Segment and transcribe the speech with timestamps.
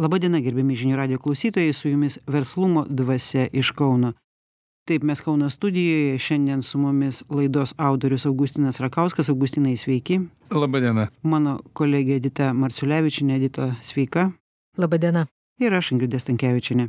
[0.00, 4.14] laba diena gerbiami žinių radijo klausytojai su jumis verslumo dvasia iš kauno.
[4.88, 9.28] Taip mes kauno studijoje šiandien su mumis laidos autorius augustinas rakauskas.
[9.28, 10.20] Augustinai sveiki.
[10.50, 11.08] Laba diena.
[11.22, 13.36] Mano kolegė edita marciulevičienė.
[13.36, 14.30] Edita sveika.
[14.80, 15.26] Laba diena.
[15.60, 16.88] Ir aš ingrida stankevičienė.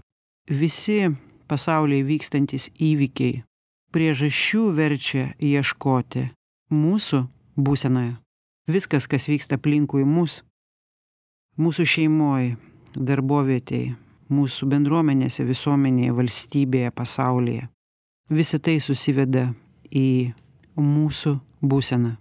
[0.49, 1.11] Visi
[1.51, 3.43] pasaulyje vykstantys įvykiai
[3.91, 6.29] priežasčių verčia ieškoti
[6.71, 7.25] mūsų
[7.59, 8.15] būsenoje.
[8.71, 10.41] Viskas kas vyksta aplinkui mus
[11.59, 12.53] mūsų šeimoj
[12.95, 13.91] darbovietėj
[14.31, 17.67] mūsų bendruomenėse visuomenėje valstybėje pasaulyje.
[18.31, 19.49] Visa tai susiveda
[19.91, 20.31] į
[20.79, 22.15] mūsų būseną.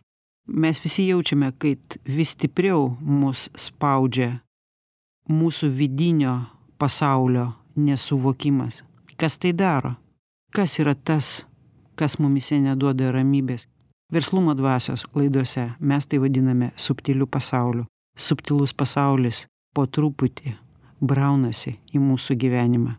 [0.51, 4.41] Mes visi jaučiame kad vis stipriau mus spaudžia
[5.31, 6.35] mūsų vidinio
[6.79, 8.83] pasaulio nesuvokimas.
[9.17, 9.95] Kas tai daro?
[10.51, 11.45] Kas yra tas
[11.95, 13.69] kas mumyse neduoda ramybės?
[14.11, 17.85] Verslumo dvasios laidose mes tai vadiname subtiliu pasauliu.
[18.19, 20.57] Subtilus pasaulis po truputį
[21.01, 22.97] braunasi į mūsų gyvenimą.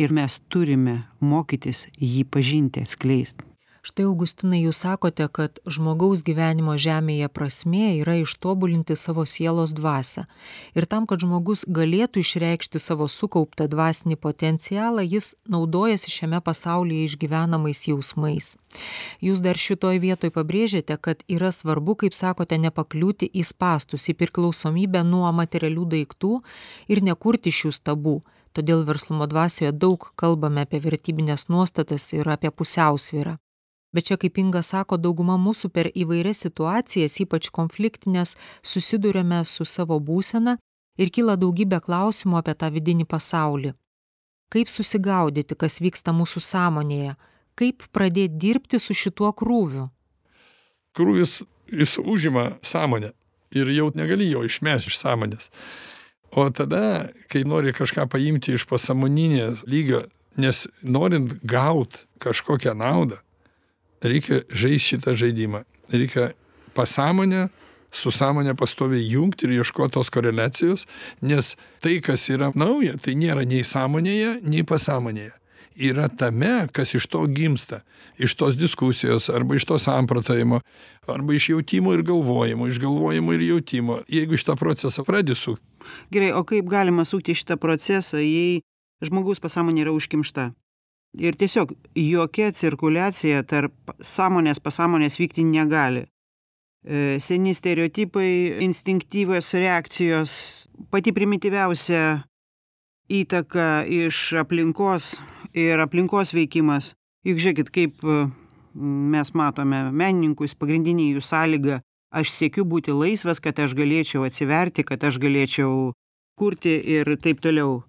[0.00, 3.42] Ir mes turime mokytis jį pažinti atskleist
[3.86, 10.26] štai augustinai jūs sakote kad žmogaus gyvenimo žemėje prasmė yra ištobulinti savo sielos dvasią
[10.76, 17.86] ir tam kad žmogus galėtų išreikšti savo sukauptą dvasinį potencialą jis naudojasi šiame pasaulyje išgyvenamais
[17.88, 18.54] jausmais.
[19.24, 25.02] Jūs dar šitoj vietoj pabrėžiate kad yra svarbu kaip sakote nepakliūti į spąstus į priklausomybę
[25.06, 26.34] nuo materialių daiktų
[26.88, 28.20] ir nekurti šių stabų.
[28.52, 33.38] Todėl verslumo dvasioje daug kalbame apie vertybines nuostatas ir apie pusiausvyrą
[33.92, 39.98] bet čia kaip inga sako dauguma mūsų per įvairias situacijas ypač konfliktines susiduriame su savo
[40.00, 40.56] būsena
[41.00, 43.74] ir kyla daugybė klausimų apie tą vidinį pasaulį.
[44.50, 47.14] Kaip susigaudyti kas vyksta mūsų sąmonėje?
[47.58, 49.88] Kaip pradėt dirbti su šituo krūviu?
[50.96, 53.12] Krūvis jis užima sąmonę
[53.54, 55.50] ir jau negali jo išmest iš sąmonės.
[56.30, 60.04] O tada kai nori kažką paimti iš pasąmoninės lygio
[60.36, 63.18] nes norint gaut kažkokią naudą
[64.02, 65.64] reikia žaist šitą žaidimą.
[65.92, 66.30] Reikia
[66.74, 67.48] pasąmonę
[67.90, 70.86] su sąmone pastoviai jungt ir ieškot tos koreliacijos
[71.22, 75.32] nes tai kas yra nauja tai nėra nei sąmonėje nei pasąmonėje.
[75.80, 77.80] Yra tame kas iš to gimsta
[78.18, 80.60] iš tos diskusijos arba iš to samprotavimo
[81.08, 84.00] arba iš jautimo ir galvojimo iš galvojimo ir jautimo.
[84.08, 85.62] Jeigu šitą procesą pradedi sukt.
[86.10, 88.62] Gerai o kaip galima sukti šitą procesą jei
[89.02, 90.52] žmogaus pasąmonė yra užkimšta
[91.18, 96.06] ir tiesiog jokia cirkuliacija tarp sąmonės pasąmonės vykti negali.
[96.84, 100.32] E, seni stereotipai instinktyvios reakcijos
[100.90, 102.22] pati primityviausia
[103.10, 105.18] įtaka iš aplinkos
[105.52, 106.94] ir aplinkos veikimas.
[107.26, 108.24] Juk žiūrėkit kaip e,
[108.74, 115.02] mes matome menininkus pagrindinė jų sąlyga aš siekiu būti laisvas kad aš galėčiau atsiverti kad
[115.06, 115.92] aš galėčiau
[116.38, 117.82] kurti ir taip toliau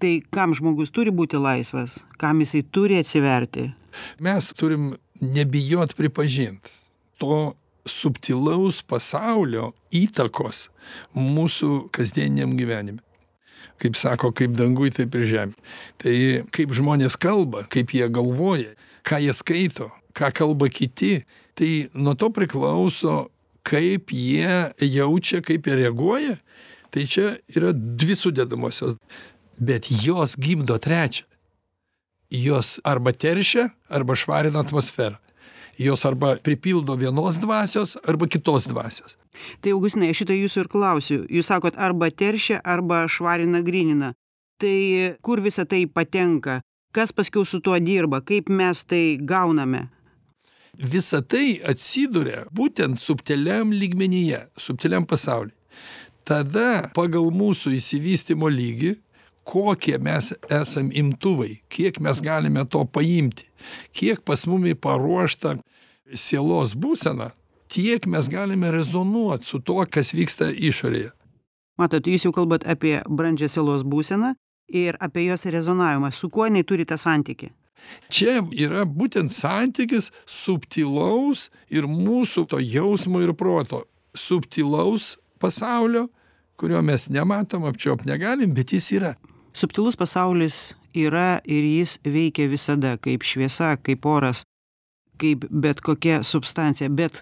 [0.00, 2.00] tai kam žmogus turi būti laisvas?
[2.20, 3.70] Kam jisai turi atsiverti?
[4.22, 6.70] Mes turim nebijot pripažint
[7.20, 7.52] to
[7.88, 10.68] subtilaus pasaulio įtakos
[11.16, 13.00] mūsų kasdieniniam gyvenime.
[13.80, 15.56] Kaip sako kaip danguj taip ir žemėj.
[16.00, 16.14] Tai
[16.52, 18.74] kaip žmonės kalba kaip jie galvoja
[19.08, 21.22] ką jie skaito ką kalba kiti
[21.56, 23.30] tai nuo to priklauso
[23.64, 26.36] kaip jie jaučia kaip jie reaguoja.
[26.90, 28.96] Tai čia yra dvi sudedamosios
[29.60, 31.24] bet jos gimdo trečią.
[32.30, 35.16] Jos arba teršia arba švarina atmosferą.
[35.78, 39.16] Jos arba pripildo vienos dvasios arba kitos dvasios.
[39.60, 41.20] Tai augustinai aš šito jūsų ir klausiu.
[41.28, 44.12] Jūs sakot arba teršia arba švarina grynina
[44.60, 46.60] tai kur visa tai patenka?
[46.92, 48.20] Kas paskiau su tuo dirba?
[48.20, 49.88] Kaip mes tai gauname?
[50.76, 55.54] Visa tai atsiduria būtent subtiliam lygmenyje subtiliam pasauly
[56.30, 58.94] tada pagal mūsų išsivystymo lygį
[59.50, 63.50] kokie mes esam imtuvai kiek mes galime to paimti
[63.96, 65.56] kiek pas mumi paruošta
[66.14, 67.30] sielos būsena
[67.70, 71.12] tiek mes galime rezonuot su tuo kas vyksta išorėje.
[71.78, 74.34] Matot jūs jau kalbat apie brandžią sielos būseną
[74.68, 76.10] ir apie jos rezonavimą.
[76.12, 77.50] Su kuo jinai turi tą santykį?
[78.12, 83.86] Čia yra būtent santykis subtilaus ir mūsų to jausmo ir proto.
[84.14, 86.08] Subtilaus pasaulio
[86.60, 89.14] kurio mes nematom apčiuopt negalim bet jis yra
[89.52, 94.44] subtilus pasaulis yra ir jis veikia visada kaip šviesa kaip oras
[95.20, 96.88] kaip bet kokia substancija.
[96.88, 97.20] Bet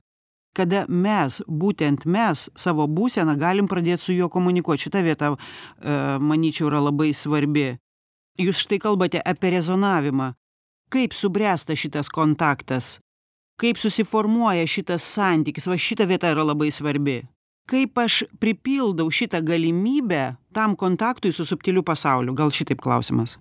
[0.57, 4.79] kada mes būtent mes savo būseną galim pradėt su juo komunikuot?
[4.79, 5.39] Šita vieta e,
[6.19, 7.73] manyčiau yra labai svarbi.
[8.39, 10.33] Jūs štai kalbate apie rezonavimą.
[10.95, 12.99] Kaip subręsta šitas kontaktas?
[13.59, 15.67] Kaip susiformuoja šitas santykis?
[15.67, 17.25] Va šita vieta yra labai svarbi
[17.69, 22.35] kaip aš pripildau šitą galimybę tam kontaktui su subtiliu pasauliu?
[22.35, 23.37] Gal šitaip klausimas.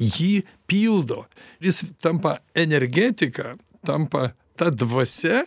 [0.00, 1.24] Jį pildo.
[1.62, 3.54] Jis tampa energetika
[3.86, 5.44] tampa ta dvasia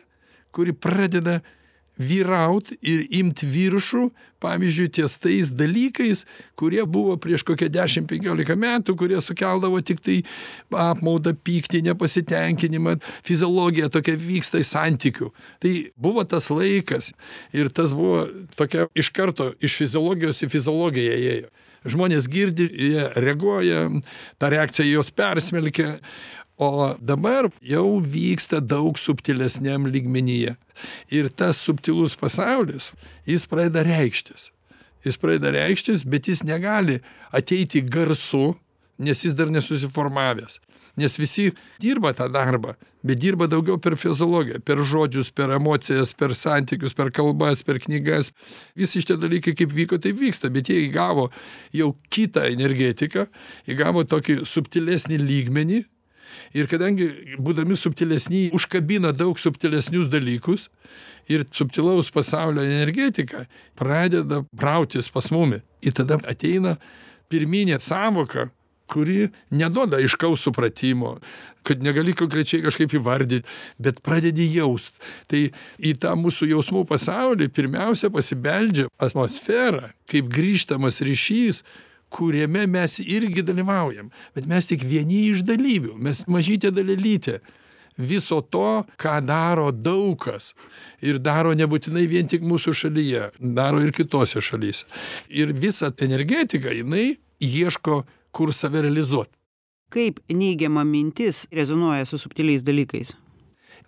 [0.54, 1.39] kuri pradeda
[2.00, 4.07] vyraut ir imt viršų
[4.44, 6.24] pavyzdžiui ties tais dalykais
[6.60, 10.22] kurie buvo prieš kokią dešim penkiolika metų kurie sukeldavo tiktai
[10.74, 15.31] apmaudą pyktį nepasitenkinimą fiziologija tokia vyksta santykių.
[15.63, 17.13] Tai buvo tas laikas
[17.56, 18.25] ir tas buvo
[18.57, 21.51] tokia iš karto iš fiziologijos į fiziologiją ėjo
[21.84, 23.88] žmonės girdi jie reaguoja
[24.39, 25.98] ta reakcija juos persmelkia
[26.57, 30.55] o dabar jau vyksta daug subtilesniam lygmenyje.
[31.11, 32.91] Ir tas subtilus pasaulis
[33.25, 34.51] jis pradeda reikštis.
[35.05, 37.00] Jis pradeda reikštis bet jis negali
[37.31, 38.53] ateiti garsu
[38.97, 40.59] nes jis dar nesusiformavęs.
[40.95, 41.51] Nes visi
[41.81, 47.09] dirba tą darbą bet dirba daugiau per fiziologiją per žodžius per emocijas per santykius per
[47.11, 48.29] kalbas per knygas.
[48.77, 51.31] Visi šitie dalykai kaip vyko taip vyksta bet jie įgavo
[51.73, 53.25] jau kitą energetiką
[53.67, 55.81] įgavo tokį subtilesnį lygmenį
[56.53, 57.09] ir kadangi
[57.41, 60.69] būdami subtilesni užkabina daug subtilesnius dalykus
[61.31, 63.45] ir subtilaus pasaulio energetika
[63.80, 65.62] pradeda brautis pas mumi.
[65.83, 66.77] Ir tada ateina
[67.31, 68.50] pirminė sąvoka
[68.94, 71.18] kuri neduoda aiškaus supratimo
[71.63, 73.47] kad negali konkrečiai kažkaip įvardyt
[73.81, 74.97] bet pradedi jaust.
[75.31, 75.45] Tai
[75.79, 81.63] į tą mūsų jausmų pasaulį pirmiausia pasibeldžia atmosfera kaip grįžtamas ryšys
[82.13, 84.12] kuriame mes irgi dalyvaujam.
[84.36, 85.98] Bet mes tik vieni iš dalyvių.
[85.98, 87.39] Mes mažytė dalelytė.
[87.98, 90.54] Viso to ką daro daug kas
[91.01, 93.30] ir daro nebūtinai vien tik mūsų šalyje.
[93.38, 94.88] Daro ir kitose šalyse.
[95.30, 98.01] Ir visa energetika jinai ieško
[98.33, 99.30] kur save realizuot.
[99.94, 103.13] Kaip neigiama mintis rezonuoja su subtiliais dalykais?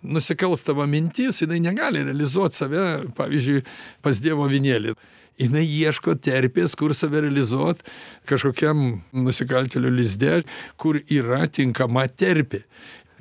[0.06, 2.86] Nusikalstama mintis jinai negali realizuot save
[3.18, 3.64] pavyzdžiui
[4.06, 4.94] pas dievo avinėlį
[5.40, 7.82] jinai ieško terpės kur save realizuot
[8.28, 10.42] kažkokiam nusikaltėlio lizde
[10.80, 12.64] kur yra tinkama terpė.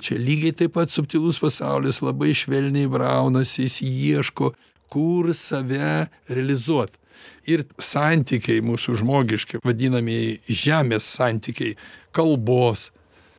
[0.03, 4.53] Čia lygiai taip pat subtilus pasaulis labai švelniai braunasi jis ieško
[4.91, 6.91] kur save realizuot.
[7.49, 11.75] Ir santykiai mūsų žmogiški vadinamieji žemės santykiai
[12.15, 12.89] kalbos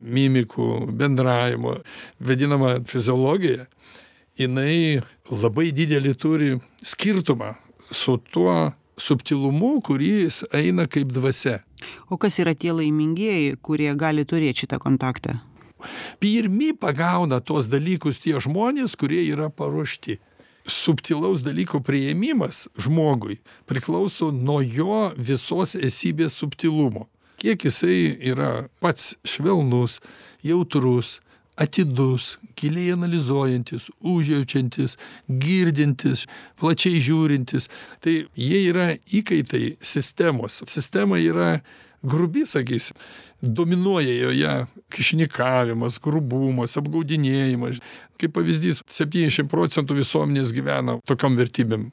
[0.01, 1.77] mimikų bendravimo
[2.19, 3.65] vadinama fiziologija
[4.37, 5.01] jinai
[5.31, 6.51] labai didelį turi
[6.85, 7.55] skirtumą
[7.91, 11.59] su tuo subtilumu kuris eina kaip dvasia.
[12.09, 15.37] O kas yra tie laimingieji kurie gali turėt šitą kontaktą?
[16.19, 20.17] Pirmi pagauna tuos dalykus tie žmonės kurie yra paruošti.
[20.67, 23.37] Subtilaus dalyko priėmimas žmogui
[23.69, 27.05] priklauso nuo jo visos esybės subtilumo.
[27.37, 30.01] Kiek jisai yra pats švelnus
[30.43, 31.19] jautrus
[31.57, 34.97] atidus giliai analizuojantis užjaučiantis
[35.41, 36.25] girdintis
[36.59, 37.69] plačiai žiūrintis.
[38.03, 40.61] Tai jie yra įkaitai sistemos.
[40.69, 41.57] Sistema yra
[42.05, 42.97] grubi sakysim.
[43.41, 44.53] Dominuoja joje
[44.93, 47.81] kyšininkavimas grubumas apgaudinėjimas.
[48.17, 51.91] Kaip pavyzdys septyniasdešim procentų visuomenės gyvena tokiom vertybėm.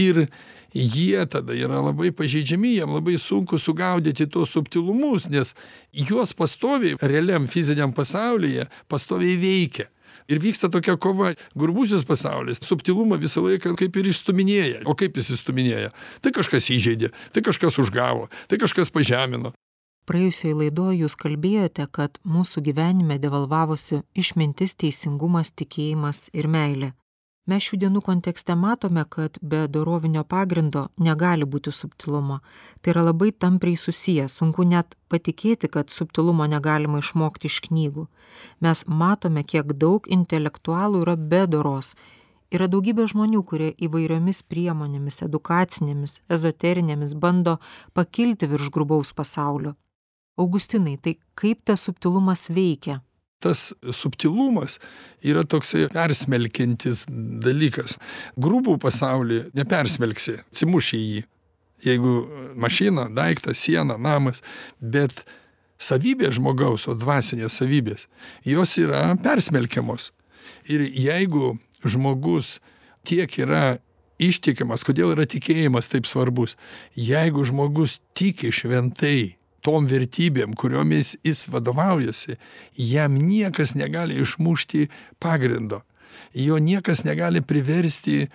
[0.00, 0.26] Ir
[0.74, 5.54] jie tada yra labai pažeidžiami jiem labai sunku sugaudyti tuos subtilumus nes
[5.92, 9.88] juos pastoviai realiam fiziniam pasaulyje pastoviai veikia.
[10.28, 15.32] Ir vyksta tokia kova grubusis pasaulis subtilumą visą laiką kaip ir išstūminėja o kaip jis
[15.36, 15.90] išstūminėja
[16.22, 19.52] tai kažkas įžeidė tai kažkas užgavo tai kažkas pažemino.
[20.06, 26.92] Praėjusioj laidoj jūs kalbėjote kad mūsų gyvenime devalvavosi išmintis teisingumas tikėjimas ir meilė
[27.46, 32.38] mes šių dienų kontekste matome kad be dorovinio pagrindo negali būti subtilumo.
[32.80, 34.28] Tai yra labai tampriai susiję.
[34.28, 38.06] Sunku net patikėti kad subtilumo negalima išmokti iš knygų.
[38.60, 41.94] Mes matome kiek daug intelektualų yra be doros.
[42.52, 47.58] Yra daugybė žmonių kurie įvairiomis priemonėmis edukacinėmis ezoterinėmis bando
[47.96, 49.74] pakilti virš grubaus pasaulio.
[50.36, 53.00] Augustinai tai kaip tas subtilumas veikia
[53.42, 54.78] tas subtilumas
[55.26, 57.04] yra toksai persmelkiantis
[57.42, 57.98] dalykas.
[58.40, 61.22] Grubų pasaulį nepersmelksi atsimuši į jį.
[61.82, 62.12] Jeigu
[62.54, 64.42] mašina daiktas siena namas
[64.78, 65.24] bet
[65.82, 68.06] savybės žmogaus o dvasinės savybės
[68.46, 70.12] jos yra persmelkiamos.
[70.70, 72.60] Ir jeigu žmogus
[73.06, 73.80] tiek yra
[74.22, 76.54] ištikimas kodėl yra tikėjimas taip svarbus?
[76.94, 82.36] Jeigu žmogus tiki šventai tom vertybėm kuriomis jis vadovaujasi
[82.90, 84.88] jam niekas negali išmušti
[85.22, 85.82] pagrindo.
[86.34, 88.26] Jo niekas negali priversti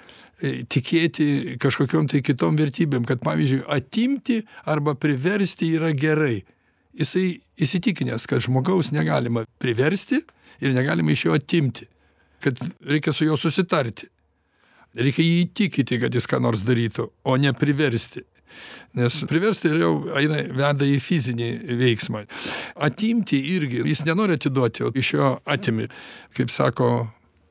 [0.69, 6.43] tikėti kažkokiom tai kitom vertybėm kad pavyzdžiui atimti arba priversti yra gerai.
[6.97, 10.21] Jisai įsitikinęs kad žmogaus negalima priversti
[10.61, 11.89] ir negalima iš jo atimti
[12.41, 14.05] kad reikia su juo susitarti.
[14.97, 18.23] Reikia jį įtikinti kad jis ką nors darytų o ne priversti
[18.97, 22.25] nes priversti jau eina veda į fizinį veiksmą.
[22.87, 25.87] Atimti irgi jis nenori atiduoti o iš jo atimi.
[26.37, 26.91] Kaip sako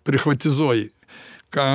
[0.06, 0.90] prichvatizuoji
[1.54, 1.66] ką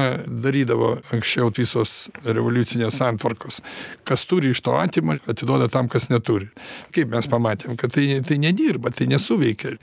[0.43, 3.61] darydavo anksčiau visos revoliucinės santvarkos.
[4.07, 6.49] Kas turi iš to atima atiduoda tam kas neturi.
[6.95, 9.77] Kaip mes pamatėm kad tai tai nedirba tai nesuveikia.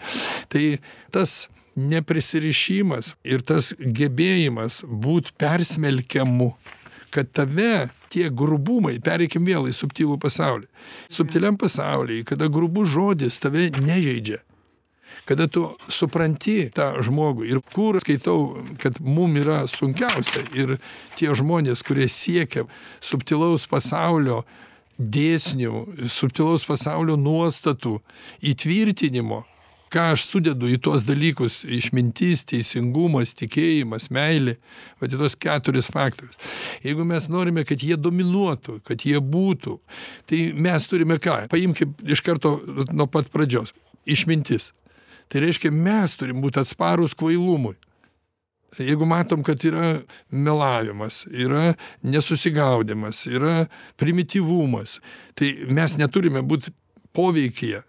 [0.52, 0.64] Tai
[1.14, 1.46] tas
[1.78, 6.52] neprisirišimas ir tas gebėjimas būt persmelkiamu
[7.10, 10.68] kad tave tie grubumai pereikim vėl į subtilų pasaulį
[11.12, 14.42] subtiliam pasauly kada grubus žodis tave nežeidžia
[15.28, 20.78] kada tu supranti tą žmogų ir kur skaitau kad mum yra sunkiausia ir
[21.18, 22.64] tie žmonės kurie siekia
[23.04, 24.42] subtilaus pasaulio
[24.98, 27.98] dėsnių subtilaus pasaulio nuostatų
[28.52, 29.44] įtvirtinimo
[29.92, 34.58] ką aš sudedu į tuos dalykus išmintis teisingumas tikėjimas meilė
[35.00, 36.38] vat į tuos keturis faktorius.
[36.84, 39.78] Jeigu mes norime kad jie dominuotų kad jie būtų
[40.30, 41.44] tai mes turime ką?
[41.52, 42.58] Paimkim iš karto
[42.92, 43.74] nuo pat pradžios
[44.08, 44.72] išmintis.
[45.28, 47.76] Tai reiškia mes turim būt atsparūs kvailumui.
[48.78, 51.72] Jeigu matom kad yra melavimas yra
[52.04, 53.64] nesusigaudymas yra
[53.96, 54.98] primityvumas
[55.38, 56.68] tai mes neturime būt
[57.16, 57.80] poveikyje.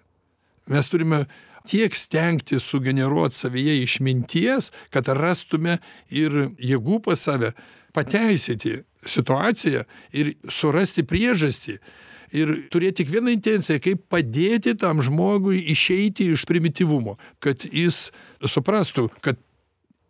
[0.70, 1.26] Mes turime
[1.68, 7.54] tiek stengtis sugeneruot savyje išminties kad rastume ir jėgų pas save
[7.96, 11.80] pateisyti situaciją ir surasti priežastį
[12.36, 18.10] ir turėt tik vieną intenciją kaip padėti tam žmogui išeiti iš primityvumo kad jis
[18.46, 19.40] suprastų kad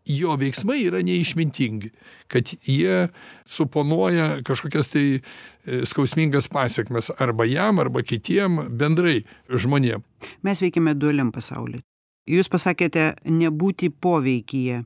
[0.09, 1.91] jo veiksmai yra neišmintingi
[2.29, 3.07] kad jie
[3.45, 10.05] suponuoja kažkokias tai e, skausmingas pasekmes arba jam arba kitiem bendrai žmonėm.
[10.45, 11.81] Mes veikiame dualiam pasauly.
[12.29, 14.83] Jūs pasakėte nebūti poveikyje.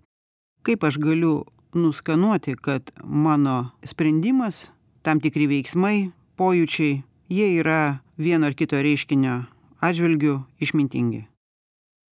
[0.63, 1.41] Kaip aš galiu
[1.75, 4.69] nuskanuoti kad mano sprendimas
[5.03, 7.01] tam tikri veiksmai pojūčiai
[7.33, 9.41] jie yra vieno ar kito reiškinio
[9.83, 11.25] atžvilgiu išmintingi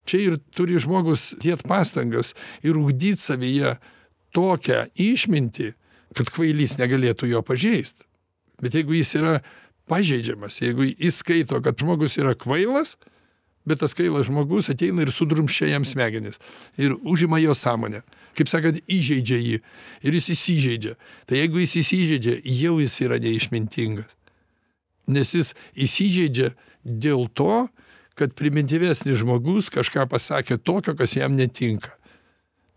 [0.05, 2.34] čia ir turi žmogus dėt pastangas
[2.65, 3.75] ir ugdyt savyje
[4.36, 5.72] tokią išmintį
[6.17, 8.03] kad kvailys negalėtų jo pažeist.
[8.62, 9.39] Bet jeigu jis yra
[9.89, 12.98] pažeidžiamas jeigu jis skaito kad žmogus yra kvailas
[13.65, 16.39] bet tas kvailas žmogus ateina ir sudrumsčia jam smegenis
[16.77, 18.01] ir užima jo sąmonę.
[18.38, 19.58] Kaip sakant įžeidžia jį
[20.08, 20.96] ir jis įsižeidžia.
[21.27, 24.08] Tai jeigu jis įsižeidžia jau jis yra neišmintingas.
[25.12, 26.53] Nes jis įsižeidžia
[26.86, 27.67] dėl to
[28.22, 31.96] kad primityvesnis žmogus kažką pasakė tokio kas jam netinka.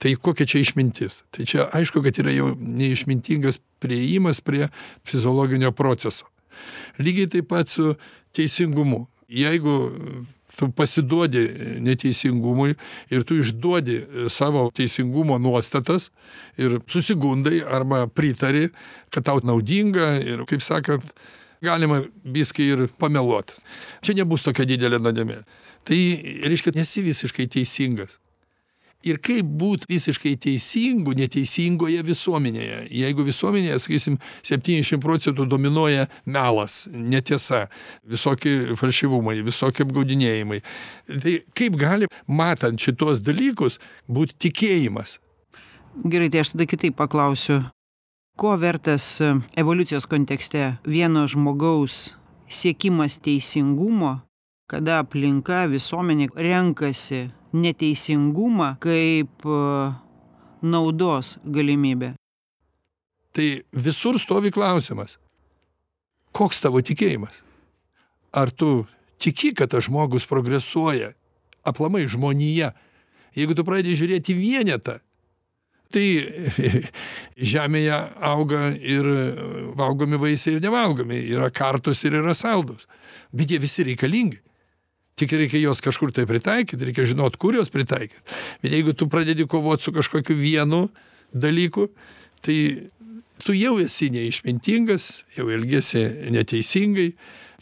[0.03, 1.23] Tai kokia čia išmintis?
[1.33, 4.69] Tai čia aišku kad yra jau neišmintingas priėjimas prie
[5.07, 6.27] fiziologinio proceso.
[6.99, 7.95] Lygiai taip pat su
[8.37, 9.05] teisingumu.
[9.29, 9.77] Jeigu
[10.57, 11.45] tu pasiduodi
[11.83, 12.75] neteisingumui
[13.11, 16.11] ir tu išduodi savo teisingumo nuostatas
[16.57, 18.69] ir susigundai arba pritari
[19.11, 21.09] kad tau naudinga ir kaip sakant
[21.65, 23.57] galima biskį ir pameluot
[24.05, 25.41] čia nebus tokia didelė nuodėmė.
[25.85, 26.03] Tai
[26.49, 28.19] reiškia nesi visiškai teisingas.
[29.05, 32.79] Ir kaip būt visiškai teisingu neteisingoje visuomenėje?
[32.89, 37.67] Jeigu visuomenėje sakysim septyniasdešim procentų dominuoja melas netiesa
[38.09, 40.63] visoki falšyvumai visokie apgaudinėjimai.
[41.21, 43.77] Tai kaip gali matant šituos dalykus
[44.09, 45.19] būt tikėjimas?
[46.01, 47.61] Gerai tai aš tada kitaip paklausiu
[48.37, 49.21] ko vertas
[49.57, 52.15] evoliucijos kontekste vieno žmogaus
[52.49, 54.19] siekimas teisingumo
[54.67, 59.47] kada aplinka visuomenė renkasi neteisingumą kaip
[60.65, 62.15] naudos galimybę?
[63.35, 65.19] Tai visur stovi klausimas.
[66.35, 67.35] Koks tavo tikėjimas?
[68.35, 68.87] Ar tu
[69.23, 71.13] tiki kad tas žmogus progresuoja
[71.63, 72.73] aplamai žmonija?
[73.35, 74.99] Jeigu tu pradedi žiūrėt į vienetą
[75.93, 76.07] tai
[77.55, 79.09] žemėje auga ir
[79.79, 81.21] valgomi vaisiai ir nevalgomi.
[81.35, 82.89] Yra kartūs ir yra saldūs
[83.35, 84.41] bet jie visi reikalingi.
[85.19, 89.47] Tik reikia juos kažkur tai pritaikyt reikia žinot kur juos pritaikyt bet jeigu tu pradedi
[89.47, 90.89] kovot su kažkokiu vienu
[91.31, 91.89] dalyku
[92.43, 92.91] tai
[93.45, 97.13] tu jau esi neišmintingas jau elgiesi neteisingai.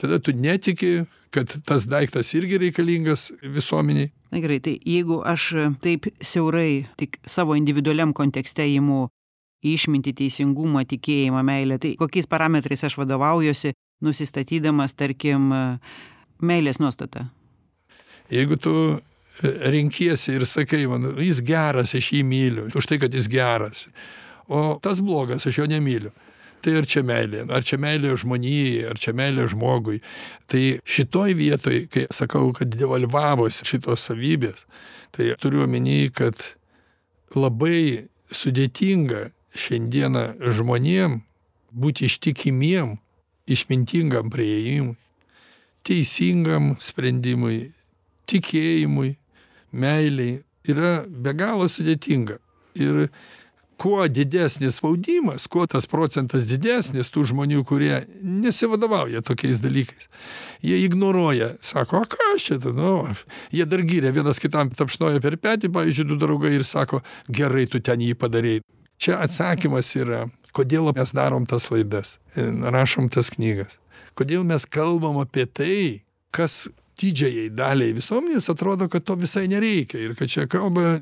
[0.01, 1.03] Tada tu netiki
[1.33, 5.49] kad tas daiktas irgi reikalingas visuomenei na gerai tai jeigu aš
[5.85, 9.07] taip siaurai tik savo individualiam kontekste imu
[9.63, 13.73] išmintį teisingumą tikėjimą meilę tai kokiais parametrais aš vadovaujuosi
[14.03, 15.51] nusistatydamas tarkim
[16.43, 17.29] meilės nuostatą?
[18.33, 18.75] Jeigu tu
[19.43, 23.87] renkiesi ir sakai man jis geras aš jį myliu už tai kad jis geras.
[24.51, 26.13] O tas blogas aš jo nemyliu
[26.63, 30.01] tai ar čia meilė ar čia meilė žmonijai ar čia meilė žmogui.
[30.51, 34.67] Tai šitoj vietoj kai sakau kad devalvavosi šitos savybės
[35.13, 36.39] tai turiu omeny kad
[37.37, 40.27] labai sudėtinga šiandieną
[40.57, 41.21] žmonėm
[41.73, 42.97] būti ištikimiem
[43.53, 44.97] išmintingam priėjimui
[45.87, 47.73] teisingam sprendimui
[48.31, 49.17] tikėjimui
[49.73, 52.39] meilei yra be galo sudėtinga.
[52.79, 53.09] Ir
[53.83, 60.07] kuo didesnis spaudimas kuo tas procentas didesnis tų žmonių kurie nesivadovauja tokiais dalykais.
[60.63, 62.93] Jie ignoruoja sako a kas čia tu nu?
[63.51, 67.83] Jie dar giria vienas kitam tapšnoja per petį pavyzdžiui du draugai ir sako gerai tu
[67.83, 68.61] ten jį padarei.
[69.03, 73.75] Čia atsakymas yra kodėl mes darom tas laidas rašom tas knygas.
[74.15, 75.79] Kodėl mes kalbam apie tai
[76.31, 76.69] kas
[77.03, 81.01] didžiajai daliai visuomenės atrodo kad to visai nereikia ir kad čia kalba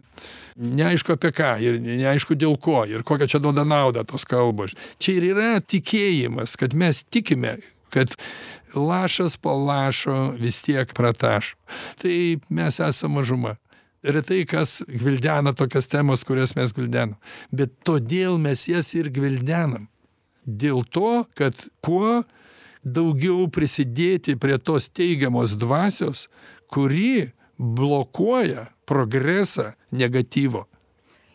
[0.57, 4.75] neaišku apie ką ir neaišku dėl ko ir kokią čia duoda naudą tos kalbos.
[4.99, 7.59] Čia ir yra tikėjimas kad mes tikime
[7.91, 8.13] kad
[8.75, 11.57] lašas po lašo vis tiek pratašo
[12.03, 13.57] tai mes esam mažuma.
[14.01, 17.19] Retai kas gvildena tokias temas kurias mes gvildenam.
[17.53, 19.91] Bet todėl mes jas ir gvildenam.
[20.49, 22.23] Dėl to kad kuo
[22.85, 26.29] daugiau prisidėti prie tos teigiamos dvasios
[26.71, 30.67] kuri blokuoja progresą negatyvo.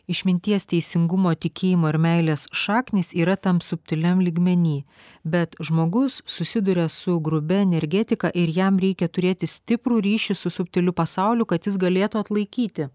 [0.06, 4.84] Išminties teisingumo tikėjimo ir meilės šaknys yra tam subtiliam lygmeny
[5.24, 11.48] bet žmogus susiduria su grubia energetika ir jam reikia turėti stiprų ryšį su subtiliu pasauliu
[11.50, 12.92] kad jis galėtų atlaikyti.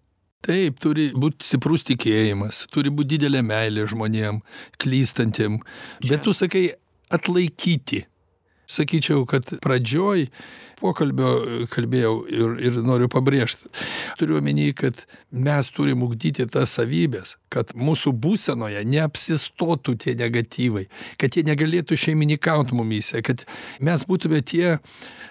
[0.46, 4.38] Taip turi būt stiprus tikėjimas turi būt didelė meilė žmonėm
[4.78, 5.58] klystantiem.
[6.06, 6.68] Bet tu sakai
[7.10, 8.04] atlaikyti
[8.70, 10.28] sakyčiau kad pradžioj
[10.80, 13.66] pokalbio kalbėjau ir ir noriu pabrėžt
[14.20, 20.86] turiu omeny kad mes turim ugdyti tas savybes kad mūsų būsenoje neapsistotų tie negatyvai
[21.20, 23.44] kad jie negalėtų šeimininkauti mumyse kad
[23.84, 24.78] mes būtume tie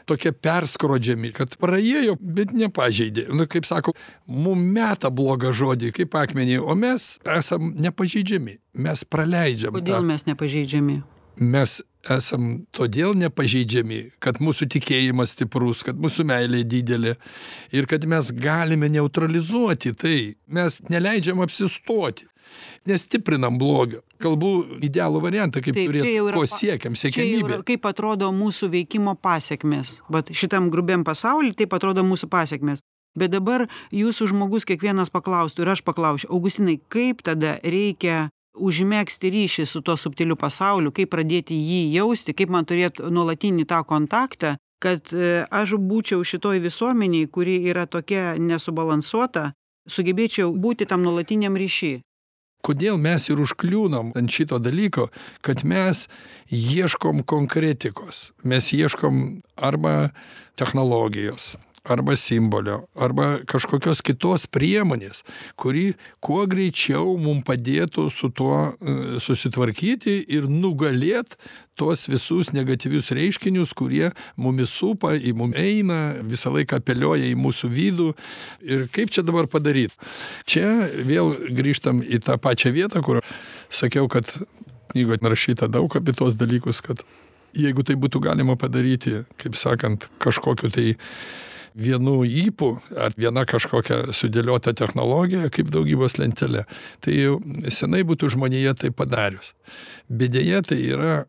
[0.10, 3.30] tokie perskrodžiami kad praėjo bet nepažeidė.
[3.34, 9.80] Nu kaip sako mum meta blogą žodį kaip akmenį o mes esam nepažeidžiami mes praleidžiam
[9.80, 11.02] kodėl mes nepažeidžiami
[11.40, 11.80] mes
[12.10, 17.16] esam todėl nepažeidžiami kad mūsų tikėjimas stiprus kad mūsų meilė didelė
[17.76, 20.20] ir kad mes galime neutralizuoti tai.
[20.48, 22.30] Mes neleidžiam apsistoti
[22.88, 24.02] nestiprinam blogio.
[24.22, 27.62] Kalbu idealų variantą kaip turėt ko siekiam siekiamybė.
[27.68, 30.00] kaip atrodo mūsų veikimo pasekmės.
[30.10, 32.84] Vat šitam grubiam pasauly taip atrodo mūsų pasekmės.
[33.18, 39.66] Bet dabar jūsų žmogus kiekvienas paklaustų ir aš paklausčiau augustinai kaip tada reikia užmegzti ryšį
[39.66, 45.14] su tuo subtiliu pasauliu kaip pradėti jį jausti kaip man turėt nuolatinį tą kontaktą kad
[45.14, 49.52] e, aš būčiau šitoj visuomenėj kuri yra tokia nesubalansuota
[49.90, 52.00] sugebėčiau būti tam nuolatiniam ryšy.
[52.64, 55.08] Kodėl mes ir užkliūnam ant šito dalyko
[55.46, 56.08] kad mes
[56.52, 60.12] ieškom konkretikos mes ieškom arba
[60.60, 61.56] technologijos
[61.90, 65.24] arba simbolio arba kažkokios kitos priemonės
[65.60, 71.38] kuri kuo greičiau mum padėtų su tuo e, susitvarkyti ir nugalėt
[71.80, 77.70] tuos visus negatyvius reiškinius kurie mumis supa į mum eina visą laiką apeliuoja į mūsų
[77.72, 78.10] vidų.
[78.68, 79.96] Ir kaip čia dabar padaryt?
[80.50, 83.24] Čia vėl grįžtam į tą pačią vietą kur
[83.72, 84.28] sakiau kad
[84.92, 87.04] knygoj rašyta daug apie tuos dalykus kad
[87.58, 90.88] jeigu tai būtų galima padaryti kaip sakant kažkokiu tai
[91.76, 96.66] vienu ypu ar viena kažkokia sudėliota technologija kaip daugybos lentele.
[97.04, 97.40] Tai jau
[97.74, 99.54] senai būtų žmonija tai padarius.
[100.10, 101.26] Bet deja tai yra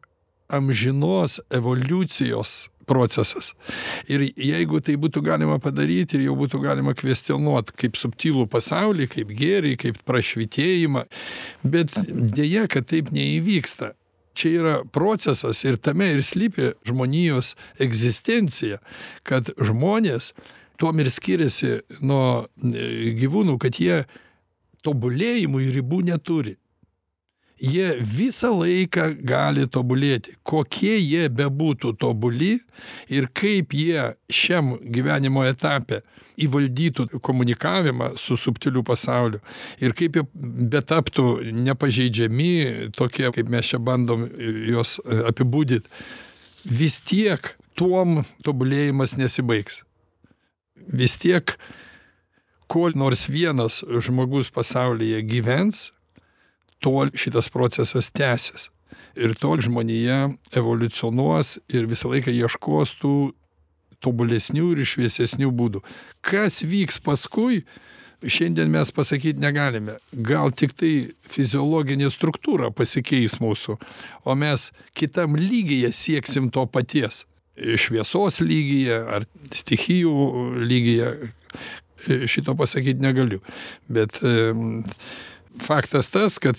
[0.50, 3.52] amžinos evoliucijos procesas.
[4.10, 9.76] Ir jeigu tai būtų galima padaryti jau būtų galima kvestionuot kaip subtilų pasaulį kaip gėrį
[9.78, 11.04] kaip prašvitėjimą
[11.62, 11.94] bet
[12.34, 13.92] deja kad taip neįvyksta
[14.34, 18.80] čia yra procesas ir tame ir slypi žmonijos egzistencija
[19.26, 20.32] kad žmonės
[20.80, 24.02] tuom ir skiriasi nuo e, gyvūnų kad jie
[24.86, 26.56] tobulėjimui ribų neturi
[27.60, 30.36] jie visą laiką gali tobulėti.
[30.42, 32.56] Kokie jie bebūtų tobuli
[33.12, 36.00] ir kaip jie šiam gyvenimo etape
[36.40, 39.42] įvaldytų komunikavimą su subtiliu pasauliu
[39.82, 40.24] ir kaip jie
[40.72, 41.26] betaptų
[41.66, 44.24] nepažeidžiami tokie kaip mes čia bandom
[44.70, 45.88] juos apibūdyt
[46.64, 49.82] vis tiek tuom tobulėjimas nesibaigs.
[50.90, 51.54] Vis tiek
[52.70, 55.90] kol nors vienas žmogus pasaulyje gyvens
[56.82, 58.70] tol šitas procesas tęsis.
[59.18, 63.14] Ir tol žmonija evoliucionuos ir visą laiką ieškos tų
[64.00, 65.82] tobulesnių ir šviesesnių būdų.
[66.24, 67.64] Kas vyks paskui
[68.20, 69.96] šiandien mes pasakyt negalime.
[70.12, 73.76] Gal tiktai fiziologinė struktūra pasikeis mūsų
[74.24, 77.24] o mes kitam lygyje sieksim to paties.
[77.56, 80.14] Šviesos lygyje ar stichijų
[80.64, 81.10] lygyje
[82.30, 83.40] šito pasakyt negaliu.
[83.88, 84.16] Bet
[85.58, 86.56] faktas tas kad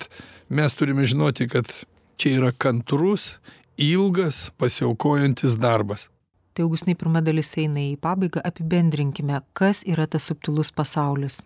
[0.49, 1.67] mes turime žinoti kad
[2.17, 3.33] čia yra kantrus
[3.77, 6.09] ilgas pasiaukojantis darbas.
[6.53, 8.43] Tai augustinai pirma dalis eina į pabaigą.
[8.43, 11.39] Apibendrinkime kas yra tas subtilus pasaulis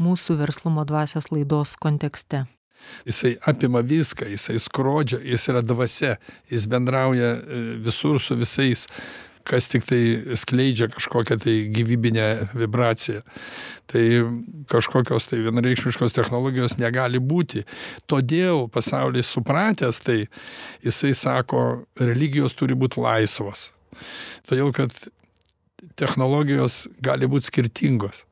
[0.00, 2.46] mūsų verslumo dvasios laidos kontekste.
[3.06, 6.16] Jisai apima viską jisai skrodžia jis yra dvasia
[6.50, 8.86] jis bendrauja e, visur su visais
[9.46, 13.22] kas tiktai skleidžia kažkokią tai gyvybinę vibraciją.
[13.86, 14.04] Tai
[14.70, 17.62] kažkokios tai vienareikšmiškos technologijos negali būti.
[18.10, 20.18] Todėl pasaulis supratęs tai
[20.84, 23.70] jisai sako religijos turi būt laisvos.
[24.50, 24.94] Todėl kad
[25.96, 28.24] technologijos gali būt skirtingos.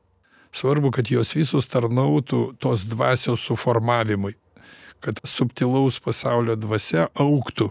[0.55, 4.35] Svarbu kad jos visos tarnautų tos dvasios suformavimui
[5.05, 7.69] kad subtilaus pasaulio dvasia augtų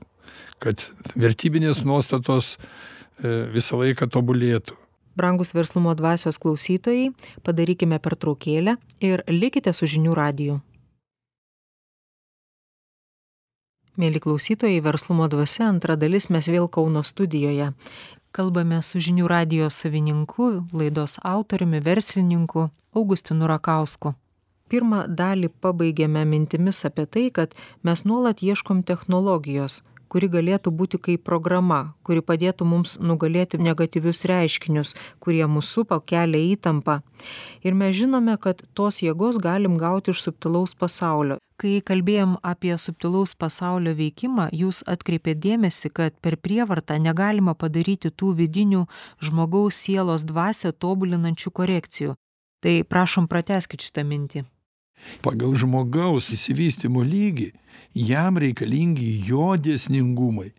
[0.62, 0.86] kad
[1.18, 2.54] vertybinės nuostatos
[3.22, 4.78] visą laiką tobulėtų.
[5.14, 7.12] Brangus verslumo dvasios klausytojai,
[7.46, 10.58] padarykime pertraukėlę ir likite su žinių radiju.
[13.94, 17.70] Mėly klausytojai, verslumo dvasia antra dalis mes vėl Kauno studijoje.
[18.34, 22.66] Kalbame su žinių radijos savininku, laidos autoriumi, verslininku
[22.98, 24.16] Augustinu Rakausku.
[24.66, 27.54] Pirmą dalį pabaigėme mintimis apie tai, kad
[27.86, 34.94] mes nuolat ieškom technologijos, kuri galėtų būti kaip programa kuri padėtų mums nugalėti negatyvius reiškinius
[35.18, 37.00] kurie mus supa kelia įtampą.
[37.66, 41.40] Ir mes žinome kad tos jėgos galim gauti iš subtilaus pasaulio.
[41.58, 48.34] Kai kalbėjom apie subtilaus pasaulio veikimą jūs atkreipėt dėmesį kad per prievartą negalima padaryti tų
[48.40, 48.86] vidinių
[49.22, 52.18] žmogaus sielos dvasią tobulinančių korekcijų.
[52.64, 54.46] Tai prašom pratęskit šitą mintį
[55.24, 57.50] pagal žmogaus išsivystymo lygį
[57.94, 60.50] jam reikalingi jo dėsningumai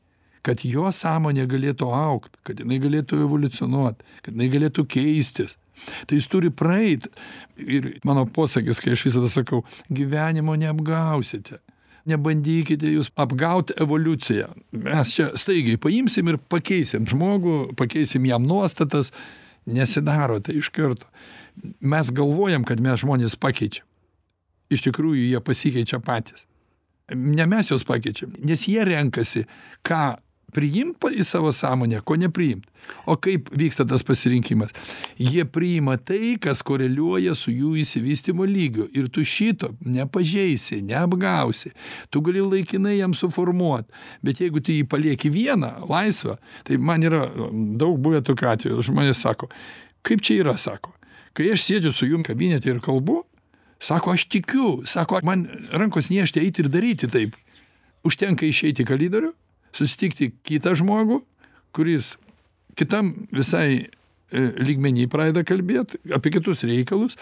[0.45, 5.57] kad jo sąmonė galėtų augt kad jinai galėtų evoliucionuot kad jinai galėtų keistis.
[6.07, 7.03] Tai jis turi praeit.
[7.59, 11.59] Ir mano posakis kai aš visada sakau gyvenimo neapgausite.
[12.07, 19.11] Nebandykite jūs apgaut evoliucija mes čia staigiai paimsim ir pakeisim žmogų pakeisim jam nuostatas.
[19.65, 21.09] Nesidaro tai iš karto.
[21.81, 23.87] Mes galvojam kad mes žmones pakeičiam
[24.73, 26.45] iš tikrųjų jie pasikeičia patys.
[27.13, 29.45] Ne mes juos pakeičiam nes jie renkasi
[29.85, 30.15] ką
[30.55, 32.65] priimt į savo sąmonę ko nepriimt.
[33.09, 34.71] O kaip vyksta tas pasirinkimas?
[35.17, 38.85] Jie priima tai kas koreliuoja su jų išsivystymo lygiu.
[38.93, 41.73] Ir tu šito nepažeisi neapgausi.
[42.09, 43.89] Tu gali laikinai jam suformuot.
[44.23, 47.25] Bet jeigu tu jį palieki vieną laisvą tai man yra
[47.77, 49.49] daug buvę tokių atvejų žmonės sako
[50.05, 50.93] kaip čia yra sako
[51.35, 53.23] kai aš sėdžiu su jum kabinete ir kalbu
[53.79, 54.83] sako aš tikiu.
[54.87, 57.35] Sako man rankos niežti eit ir daryti taip?
[58.05, 59.31] Užtenka išeit į kalidorių
[59.75, 61.23] susitikti kitą žmogų
[61.75, 62.15] kuris
[62.75, 63.87] kitam visai e,
[64.63, 67.19] lygmeny pradeda kalbėt apie kitus reikalus.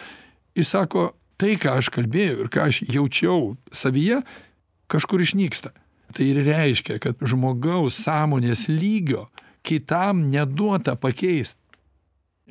[0.53, 1.11] Ir sako
[1.41, 4.21] tai ką aš kalbėjau ir ką aš jaučiau savyje
[4.93, 5.73] kažkur išnyksta.
[6.13, 9.25] Tai ir reiškia kad žmogaus sąmonės lygio
[9.65, 11.57] kitam neduota pakeist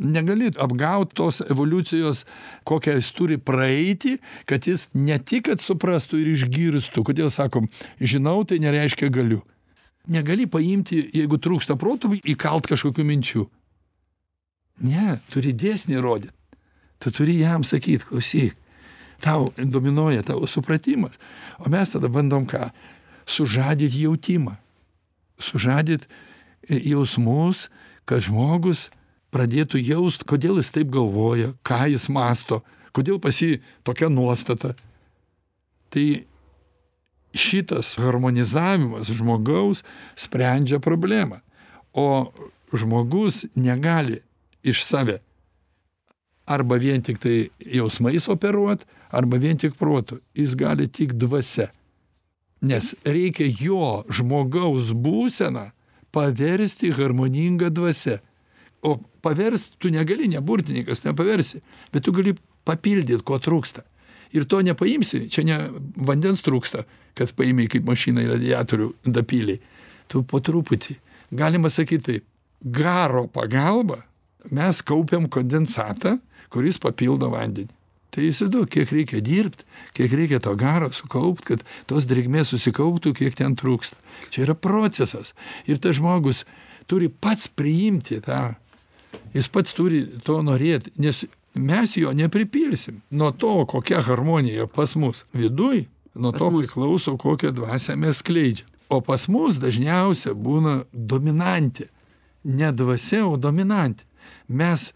[0.02, 2.24] negali apgaut tos evoliucijos
[2.68, 7.68] kokią jis turi praeiti kad jis ne tik kad suprastų ir išgirstų kodėl sakom
[8.00, 9.42] žinau tai nereiškia galiu.
[10.10, 13.44] Negali paimti jeigu trūksta proto įkalt kažkokių minčių.
[14.82, 16.34] Ne turi dėsnį rodyt
[17.02, 18.58] tu turi jam sakyt klausyk
[19.22, 21.14] tau dominuoja tavo supratimas
[21.58, 22.70] o mes tada bandom ką?
[23.26, 24.56] Sužadyt jautimą.
[25.38, 26.08] Sužadyt
[26.68, 27.68] jausmus
[28.04, 28.90] kad žmogus
[29.32, 32.62] pradėtų jaust kodėl jis taip galvoja ką jis mąsto
[32.96, 34.74] kodėl pas jį tokia nuostata.
[35.92, 36.06] Tai
[37.32, 39.82] šitas harmonizavimas žmogaus
[40.16, 41.40] sprendžia problemą.
[41.92, 42.32] O
[42.72, 44.22] žmogus negali
[44.64, 45.20] iš save
[46.46, 50.20] arba vien tiktai jausmais operuot arba vien tik protu.
[50.36, 51.70] Jis gali tik dvasia.
[52.62, 55.70] Nes reikia jo žmogaus būseną
[56.12, 58.20] paversti harmoninga dvasia
[58.82, 62.34] o paverst tu negali ne burtininkas nepaversi bet tu gali
[62.66, 63.84] papildyt ko trūksta.
[64.32, 65.58] Ir to nepaimsi čia ne
[65.96, 66.84] vandens trūksta
[67.18, 69.60] kad paėmei kaip mašinai radiatorių dapylei.
[70.08, 70.96] Tu po truputį
[71.32, 72.26] galima sakyt taip
[72.62, 74.02] garo pagalba
[74.50, 76.18] mes kaupiam kondensatą
[76.52, 77.70] kuris papildo vandenį.
[78.12, 79.62] Tai įsivaizduok kiek reikia dirbt
[79.96, 83.96] kiek reikia to garo sukaupt kad tos drėgmės susikauptų kiek ten trūksta.
[84.32, 85.32] Čia yra procesas.
[85.64, 86.44] Ir tas žmogus
[86.90, 88.52] turi pats priimti tą
[89.34, 91.24] jis pats turi to norėt nes
[91.56, 97.96] mes jo nepripilsim nuo to kokia harmonija pas mus viduj nuo to priklauso kokią dvasią
[97.96, 98.68] mes skleidžiam.
[98.88, 101.88] O pas mus dažniausia būna dominantė.
[102.44, 104.04] Ne dvasia o dominantė.
[104.48, 104.90] Mes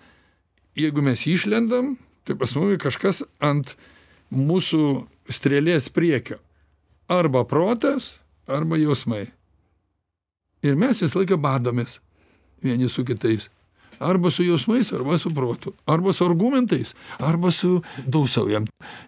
[0.76, 1.94] jeigu mes išlendam
[2.26, 3.76] tai pas mus kažkas ant
[4.30, 6.40] mūsų strėlės priekio.
[7.08, 8.16] Arba protas,
[8.50, 9.30] arba jausmai.
[10.66, 12.00] Ir mes visą laiką badomės
[12.60, 13.46] vieni su kitais.
[13.98, 15.74] Arba su jausmais, arba su protu.
[15.86, 18.66] Arba su argumentais, arba su dausaujam.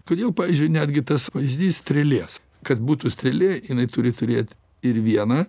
[0.09, 2.41] Kodėl, pavyzdžiui, netgi tas pavyzdys strėlės.
[2.67, 5.45] Kad būtų strėlė, jinai turi turėti ir vieną,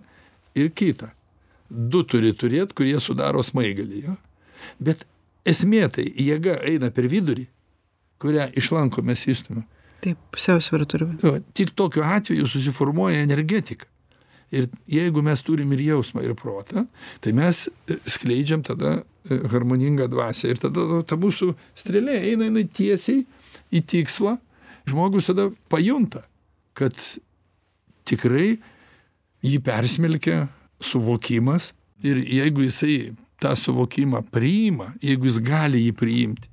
[0.54, 1.10] ir kitą.
[1.70, 4.04] Du turi turėti, kurie sudaro smaigalį.
[4.08, 4.16] Jo?
[4.82, 5.04] Bet
[5.48, 7.46] esmė tai jėga eina per vidurį,
[8.20, 9.66] kurią išlanko mes įstumėm.
[10.00, 11.08] Taip, pusiausvyrą turiu.
[11.20, 13.89] Jo, tik tokiu atveju susiformuoja energetika.
[14.50, 16.84] Ir jeigu mes turim ir jausmą, ir protą,
[17.22, 17.68] tai mes
[18.10, 19.00] skleidžiam tada
[19.52, 20.50] harmoningą dvasią.
[20.50, 23.22] Ir tada ta mūsų strėlė eina jinai tiesiai
[23.70, 24.36] į tikslą.
[24.90, 26.24] Žmogus tada pajunta,
[26.74, 26.96] kad
[28.08, 28.56] tikrai
[29.46, 30.48] jį persmelkia
[30.82, 31.70] suvokimas
[32.02, 36.50] ir jeigu jisai tą suvokimą priima, jeigu jis gali jį priimti,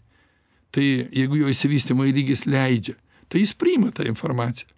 [0.71, 2.93] tai jeigu jo įsivystymo lygis leidžia,
[3.27, 4.76] tai jis priima tą informaciją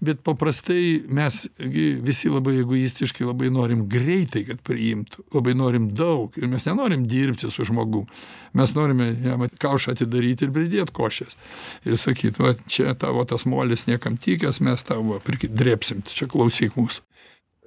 [0.00, 6.34] bet paprastai mes gi visi labai egoistiškai labai norim greitai kad priimtų labai norim daug
[6.40, 8.06] ir mes nenorim dirbti su žmogum.
[8.54, 11.38] Mes norime jam kaušą atidaryt ir pridėt košės.
[11.86, 16.78] Ir sakyt va čia tavo tas molis niekam tikęs mes tau va pridrėbsim čia klausyk
[16.78, 17.02] mūsų.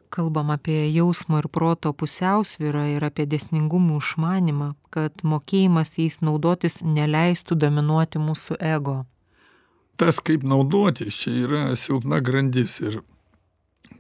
[0.10, 7.60] Kalbam apie jausmo ir proto pusiausvyrą ir apie dėsningumų išmanymą kad mokėjimas jais naudotis neleistų
[7.60, 9.02] dominuoti mūsų ego
[9.98, 13.00] tas kaip naudotis čia yra silpna grandis ir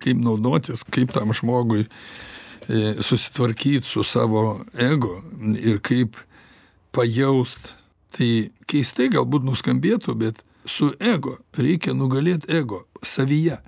[0.03, 5.21] kaip naudotis kaip tam žmogui e, susitvarkyt su savo ego
[5.57, 6.17] ir kaip
[6.95, 7.73] pajaust.
[8.17, 8.29] Tai
[8.69, 13.59] keistai galbūt nuskambėtų bet su ego reikia nugalėt ego savyje.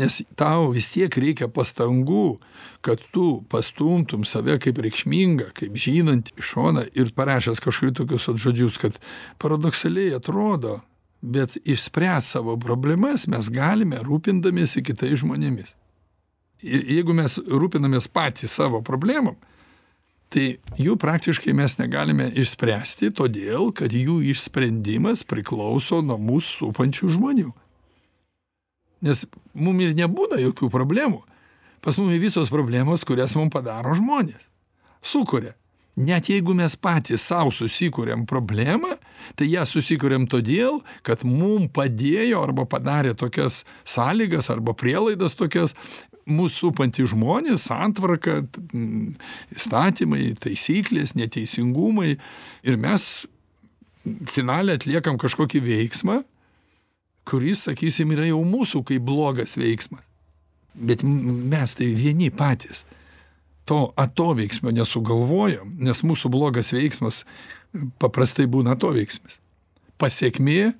[0.00, 2.40] Nes tau vis tiek reikia pastangų
[2.80, 8.78] kad tu pastumtum save kaip reikšmingą kaip žinantį į šoną ir parašęs kažkur tokius žodžius
[8.80, 8.96] kad
[9.42, 10.78] paradoksaliai atrodo
[11.20, 15.74] bet išspręst savo problemas mes galime rūpindamiesi kitais žmonėmis.
[16.60, 19.36] Jeigu mes rūpinamės patys savo problemom
[20.30, 27.50] tai jų praktiškai mes negalime išspręsti todėl kad jų išsprendimas priklauso nuo mus supančių žmonių.
[29.02, 29.24] Nes
[29.56, 31.24] mum ir nebūna jokių problemų.
[31.80, 34.44] Pas mumi visos problemos kurias mum padaro žmonės
[35.02, 35.54] sukuria.
[35.96, 38.94] Net jeigu mes patys sau susikuriam problemą
[39.38, 45.76] tai ją susikuriam todėl kad mum padėjo arba padarė tokias sąlygas arba prielaidas tokias
[46.30, 48.40] mus supantys žmonės santvarka
[49.54, 52.14] įstatymai taisyklės neteisingumai.
[52.62, 53.06] Ir mes
[54.30, 56.20] finale atliekam kažkokį veiksmą
[57.30, 60.02] kuris sakysim yra jau mūsų kaip blogas veiksmas.
[60.74, 62.84] Bet mes tai vieni patys
[63.70, 67.22] to atoveiksmio nesugalvojom nes mūsų blogas veiksmas
[68.02, 69.38] paprastai būna atoveiksmis.
[70.00, 70.72] Pasekmė e,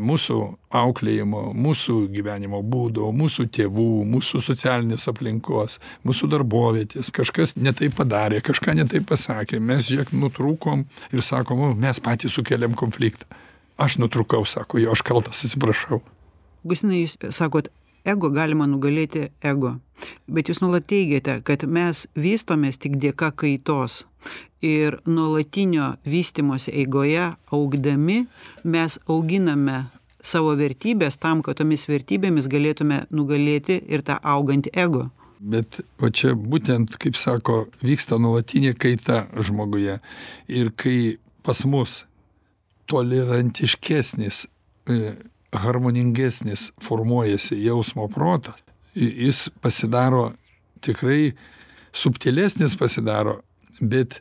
[0.00, 0.36] mūsų
[0.80, 7.12] auklėjimo mūsų gyvenimo būdo mūsų tėvų mūsų socialinės aplinkos mūsų darbovietės.
[7.14, 9.60] Kažkas ne taip padarė kažką ne taip pasakė.
[9.60, 13.28] Mes žiūrėk nutrūkom ir sakom mes patys sukėlėm konfliktą.
[13.80, 16.02] Aš nutrūkau sako jo aš kaltas atsiprašau.
[16.64, 17.70] Augustinai jūs sakot
[18.04, 19.76] ego galima nugalėti ego.
[20.26, 24.04] Bet jūs nuolat teigiate kad mes vystomės tik dėka kaitos.
[24.64, 28.26] Ir nuolatinio vystymosi eigoje augdami
[28.64, 29.86] mes auginame
[30.22, 35.08] savo vertybes tam kad tomis vertybėmis galėtume nugalėti ir tą augantį ego.
[35.40, 39.96] Bet va čia būtent kaip sako vyksta nuolatinė kaita žmoguje.
[40.52, 42.02] Ir kai pas mus
[42.90, 45.14] tolerantiškesnis e,
[45.56, 48.60] harmoningesnis formuojasi jausmo protas.
[48.94, 50.32] Jis pasidaro
[50.82, 51.32] tikrai
[51.92, 53.40] subtilesnis pasidaro
[53.80, 54.20] bet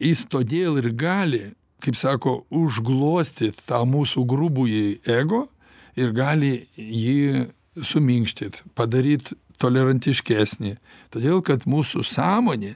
[0.00, 1.42] jis todėl ir gali
[1.80, 5.46] kaip sako užglostyt tą mūsų grubųjį ego
[5.96, 7.46] ir gali jį
[7.86, 10.74] suminkštyt padaryt tolerantiškesnį.
[11.12, 12.74] Todėl kad mūsų sąmonė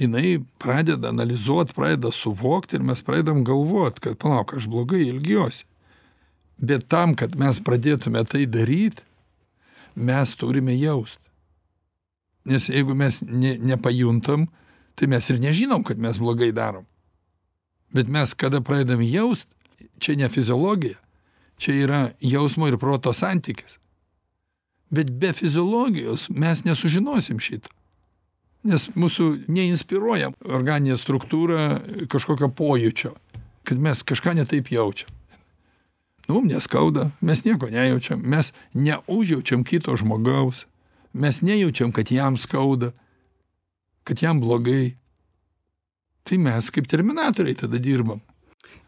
[0.00, 5.66] jinai pradeda analizuot pradeda suvokt ir mes pradedam galvot kad palauk aš blogai elgiuosi
[6.62, 9.02] bet tam kad mes pradėtume tai daryt
[9.94, 11.18] mes turime jaust.
[12.46, 14.46] Nes jeigu mes ne nepajuntam
[14.98, 16.86] tai mes ir nežinom kad mes blogai darom.
[17.92, 19.48] Bet mes kada pradedam jaust
[19.98, 20.98] čia ne fiziologija
[21.62, 23.78] čia yra jausmo ir proto santykis.
[24.90, 27.70] Bet be fiziologijos mes nesužinosim šito.
[28.62, 33.16] Nes mūsų neinspiruoja organinė struktūra kažkokio pojūčio
[33.66, 35.10] kad mes kažką ne taip jaučiam
[36.32, 40.66] mum neskauda mes nieko nejaučiam mes neužjaučiam kito žmogaus
[41.12, 42.92] mes nejaučiam kad jam skauda
[44.04, 44.96] kad jam blogai.
[46.22, 48.20] Tai mes kaip terminatoriai tada dirbam.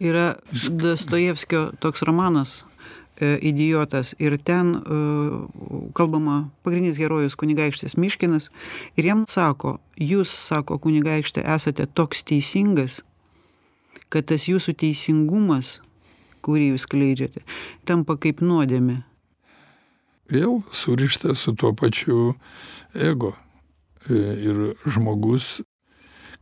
[0.02, 0.34] Yra
[0.70, 2.64] dostojevskio toks romanas
[3.18, 4.80] e, idiotas ir ten e,
[5.94, 8.50] kalbama pagrindinis herojus kunigaikštis miškinas
[8.96, 13.02] ir jam sako jūs sako kunigaikšti esate toks teisingas
[14.10, 15.78] kad tas jūsų teisingumas
[16.44, 17.44] kurį jūs skleidžiate.
[17.88, 19.00] Tampa kaip nuodėmė.
[20.32, 22.34] Vėl surišta su tuo pačiu
[22.94, 23.34] ego.
[24.08, 25.58] E, ir žmogus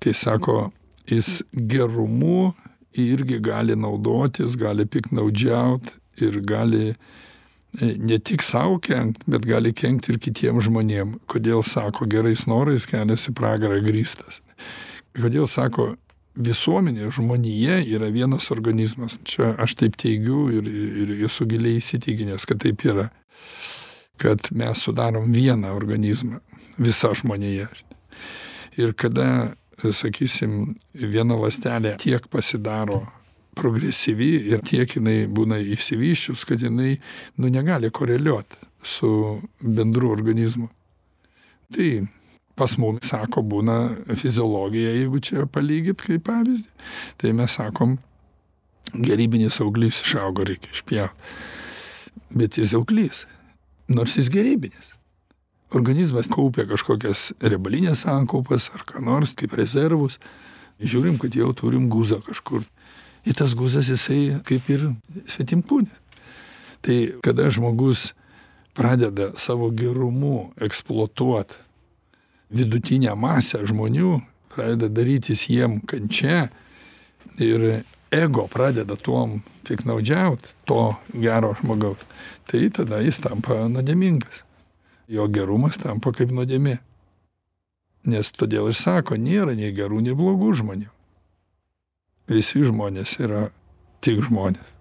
[0.02, 0.72] kai sako
[1.06, 2.52] jis gerumu
[2.98, 10.10] irgi gali naudotis gali piktnaudžiaut ir gali e, ne tik sau kenkt bet gali kenkt
[10.10, 11.16] ir kitiem žmonėm.
[11.30, 14.42] Kodėl sako gerais norais kelias į pragarą grįstas.
[15.14, 15.92] Kodėl sako
[16.34, 22.62] visuomenė žmonija yra vienas organizmas čia aš taip teigiu ir ir esu giliai įsitikinęs kad
[22.64, 23.10] taip yra
[24.22, 26.38] kad mes sudarom vieną organizmą
[26.78, 27.68] visa žmonija.
[28.78, 29.54] Ir kada,
[29.92, 33.02] sakysim, viena lastelė tiek pasidaro
[33.58, 36.94] progresyvi ir tiek jinai būna išsivyščius, kad jinai
[37.36, 40.70] nu, negali koreliuoti su bendru organizmu.
[41.72, 41.88] Tai
[42.62, 43.76] pas mumis, sako, būna
[44.14, 47.98] fiziologija, jeigu čia palygyt kaip pavyzdį, tai mes sakom,
[48.94, 51.36] gerybinis auglys išaugo, reikia išpjauti.
[52.32, 53.26] Bet jis auglys,
[53.90, 54.92] nors jis gerybinis
[55.74, 60.18] organizmas kaupia kažkokias riebalines sankaupas ar ką nors kaip rezervus.
[60.82, 62.64] Žiūrim kad jau turim guzą kažkur.
[63.24, 64.88] Ir tas guzas jisai kaip ir
[65.30, 65.94] svetimkūnis.
[66.82, 68.10] Tai kada žmogus
[68.74, 71.54] pradeda savo gerumu eksploatuot
[72.52, 74.20] vidutinę masę žmonių
[74.52, 76.46] pradeda darytis jiem kančia
[77.40, 82.00] ir ego pradeda tuom piktnaudžiaut to gero žmogaus
[82.50, 84.42] tai tada jis tampa nuodėmingas
[85.12, 86.78] jo gerumas tampa kaip nuodėmė.
[88.08, 90.88] Nes todėl ir sako, nėra nei gerų, nei blogų žmonių.
[92.32, 93.48] Visi žmonės yra
[94.02, 94.78] tik žmonės.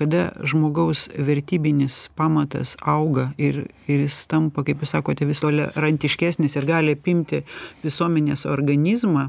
[0.00, 6.64] Kada žmogaus vertybinis pamatas auga ir, ir jis tampa, kaip jūs sakote, vis tolerantiškesnis ir
[6.64, 7.42] gali apimti
[7.84, 9.26] visuomenės organizmą,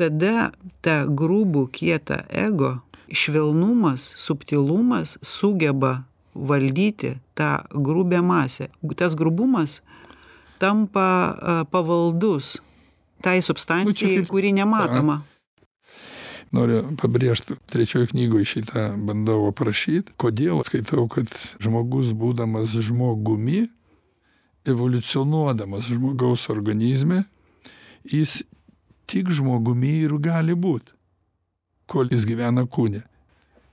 [0.00, 2.78] tada tą grūbų kietą ego
[3.12, 5.98] švelnumas, subtilumas sugeba
[6.32, 8.70] valdyti tą grubią masę.
[8.96, 9.82] Tas grubumas
[10.58, 12.56] tampa pavaldus
[13.20, 15.20] tai substancijai kuri nematoma
[16.54, 20.12] noriu pabrėžt trečioj knygoj šitą bandau aprašyt.
[20.20, 21.30] Kodėl skaitau kad
[21.62, 23.66] žmogus būdamas žmogumi
[24.64, 27.24] evoliucionuodamas žmogaus organizme
[28.04, 28.42] jis
[29.06, 30.94] tik žmogumi ir gali būt
[31.90, 33.02] kol jis gyvena kūne.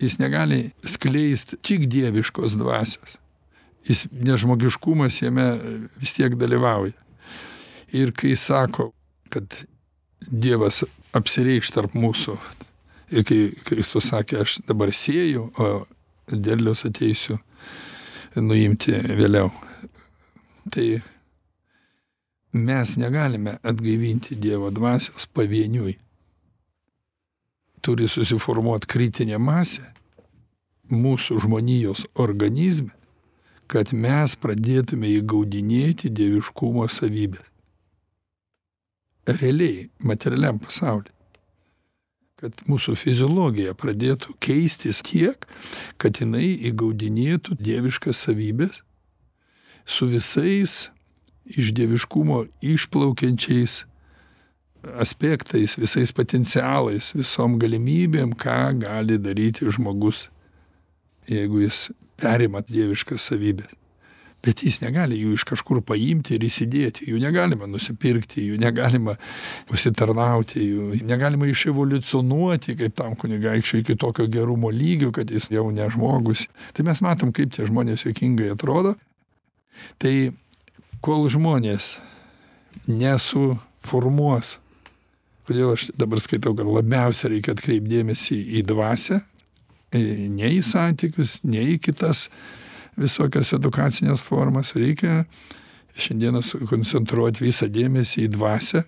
[0.01, 3.17] Jis negali skleist tik dieviškos dvasios.
[3.87, 5.45] Jis nežmogiškumas jame
[6.01, 6.97] vis tiek dalyvauja.
[7.95, 8.91] Ir kai sako
[9.31, 9.45] kad
[10.27, 10.83] dievas
[11.17, 12.37] apsireikš tarp mūsų
[13.11, 15.69] ir kai kristus sakė aš dabar sėju o
[16.31, 17.39] derliaus ateisiu
[18.35, 19.51] nuimti vėliau
[20.71, 20.87] tai
[22.53, 25.97] mes negalime atgaivinti dievo dvasios pavieniui
[27.81, 29.87] turi susiformuot kritinė masė
[30.91, 32.91] mūsų žmonijos organizme,
[33.71, 37.47] kad mes pradėtume įgaudinėti dieviškumo savybės.
[39.31, 41.13] Realiai, materialiam pasauliu.
[42.41, 45.45] Kad mūsų fiziologija pradėtų keistis tiek,
[46.01, 48.81] kad jinai įgaudinėtų dieviškas savybės
[49.85, 50.87] su visais
[51.45, 53.83] iš dieviškumo išplaukiančiais
[55.01, 60.27] aspektais visais potencialais visom galimybėm ką gali daryti žmogus
[61.29, 63.80] jeigu jis perima dieviškas savybes
[64.45, 69.17] bet jis negali jų iš kažkur paimti ir įsidėti jų negalima nusipirkti jų negalima
[69.71, 75.87] užsitarnauti jų negalima iševoliucionuoti kaip tam kunigaikščiui iki tokio gerumo lygio kad jis jau ne
[75.93, 76.47] žmogus.
[76.73, 78.95] Tai mes matom kaip tie žmonės juokingai atrodo.
[80.01, 80.15] Tai
[81.05, 81.95] kol žmonės
[82.89, 84.57] nesuformuos
[85.51, 89.19] kodėl aš dabar skaitau kad labiausia reikia atkreipt dėmesį į dvasią
[89.91, 92.27] ne į santykius ne į kitas
[92.97, 94.73] visokias edukacines formas.
[94.75, 95.25] Reikia
[95.97, 98.83] šiandieną sukoncentruot visą dėmesį į dvasią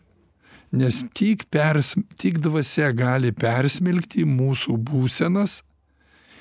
[0.74, 5.62] nes tik pers tik dvasia gali persmelkti mūsų būsenas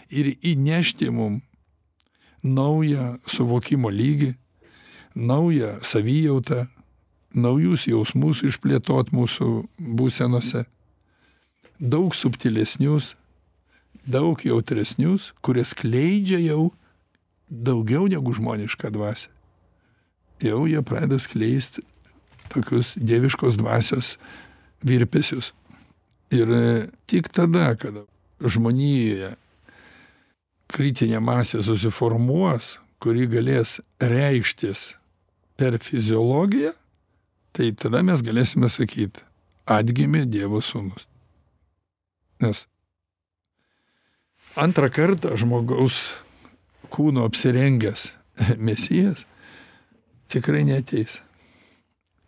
[0.09, 1.43] ir įnešti mum
[2.43, 4.33] naują suvokimo lygį
[5.15, 6.67] naują savijautą
[7.35, 10.65] naujus jausmus išplėtot mūsų būsenose,
[11.79, 13.15] daug subtilesnius,
[14.05, 16.73] daug jautresnius, kurie skleidžia jau
[17.53, 19.29] daugiau negu žmonišką dvasę.
[20.43, 21.85] Jau jie pradeda skleisti
[22.51, 24.17] tokius dieviškos dvasios
[24.83, 25.53] virpesius.
[26.33, 26.49] Ir
[27.07, 28.07] tik tada, kada
[28.41, 29.35] žmonijoje
[30.73, 34.93] kritinė masė susiformuos, kuri galės reikštis
[35.61, 36.73] per fiziologiją,
[37.53, 39.21] tai tada mes galėsime sakyti,
[39.69, 41.05] atgimė Dievo sūnus.
[42.43, 42.65] Nes
[44.59, 46.13] antrą kartą žmogaus
[46.93, 48.11] kūno apsirengęs
[48.69, 49.27] mesijas
[50.33, 51.19] tikrai neteis.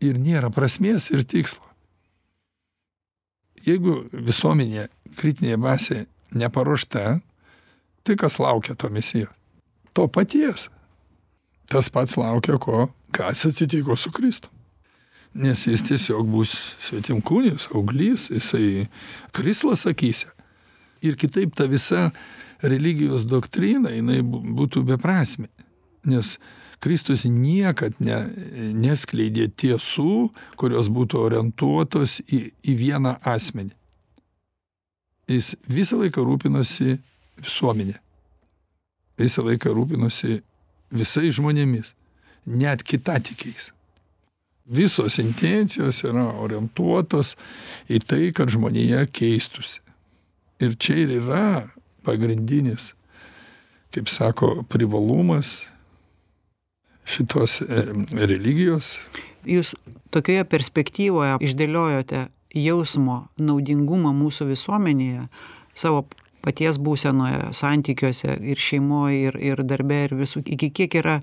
[0.05, 1.65] Ir nėra prasmės ir tikslo.
[3.65, 6.03] Jeigu visuomenė kritinė masė
[6.37, 7.21] neparuošta,
[8.05, 9.31] tai kas laukia to mesijo?
[9.97, 10.69] To paties.
[11.73, 14.51] Tas pats laukia ko, kas atsitiko su Kristu.
[15.35, 16.53] Nes jis tiesiog bus
[16.85, 18.87] svetimkūnis, auglys, jisai
[19.35, 20.29] krislas sakysi.
[21.03, 22.11] Ir kitaip ta visa
[22.65, 25.51] religijos doktrina, jinai būtų beprasme.
[26.05, 26.37] Nes
[26.85, 28.19] Kristus niekad ne,
[28.77, 30.29] neskleidė tiesų,
[30.61, 33.73] kurios būtų orientuotos į, į vieną asmenį.
[35.33, 36.99] Jis visą laiką rūpinosi
[37.41, 37.97] visuomenė.
[39.17, 40.43] Visą laiką rūpinosi
[40.93, 41.95] visais žmonėmis,
[42.45, 43.71] net kitatikiais.
[44.65, 47.35] Visos intencijos yra orientuotos
[47.89, 49.81] į tai, kad žmonėje keistusi.
[50.61, 51.47] Ir čia ir yra
[52.05, 52.93] pagrindinis,
[53.95, 55.61] kaip sako, privalumas
[57.05, 57.85] šitos e,
[58.25, 58.95] religijos.
[59.45, 59.75] Jūs
[60.15, 65.27] tokioje perspektyvoje išdėliojote jausmo naudingumą mūsų visuomenėje
[65.77, 66.05] savo
[66.45, 71.19] paties būsenoje, santykiuose ir šeimoje, ir, ir darbe, ir visų, iki kiek yra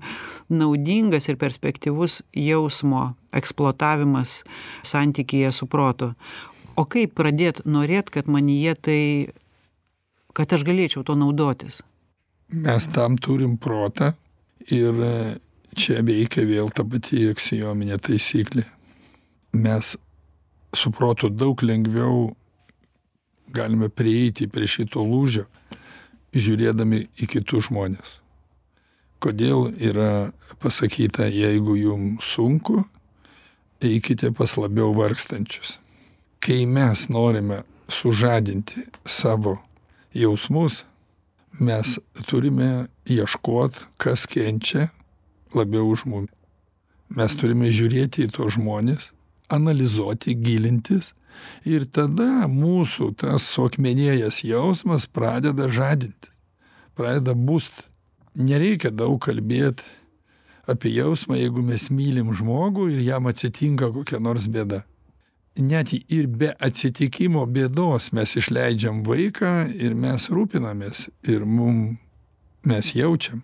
[0.50, 4.42] naudingas ir perspektyvus jausmo eksploatavimas
[4.86, 6.12] santykyje su protu.
[6.76, 9.00] O kaip pradėti norėti, kad manyje tai,
[10.36, 11.80] kad aš galėčiau to naudotis?
[12.52, 14.12] Mes tam turim protą
[14.68, 14.98] ir
[15.76, 18.66] čia veikia vėl ta pati aksiominė taisyklė.
[19.52, 19.96] Mes
[20.76, 22.30] su protu daug lengviau
[23.52, 25.44] galime prieiti prie šito lūžio,
[26.32, 28.18] žiūrėdami į kitus žmonės.
[29.22, 32.82] Kodėl yra pasakyta, jeigu jums sunku,
[33.82, 35.76] eikite pas labiau vargstančius.
[36.42, 37.62] Kai mes norime
[37.92, 39.60] sužadinti savo
[40.14, 40.82] jausmus,
[41.60, 41.98] mes
[42.28, 44.88] turime ieškoti, kas kenčia
[45.54, 46.30] labiau už mumi.
[47.12, 49.10] Mes turime žiūrėti į tos žmonės,
[49.52, 51.12] analizuoti, gilintis
[51.68, 56.32] ir tada mūsų tas suakmenėjęs jausmas pradeda žadinti,
[56.96, 57.88] pradeda būst.
[58.32, 59.84] Nereikia daug kalbėti
[60.64, 64.86] apie jausmą, jeigu mes mylim žmogų ir jam atsitinka kokia nors bėda.
[65.60, 71.98] Net ir be atsitikimo bėdos mes išleidžiam vaiką ir mes rūpinamės ir mum
[72.64, 73.42] mes jaučiam.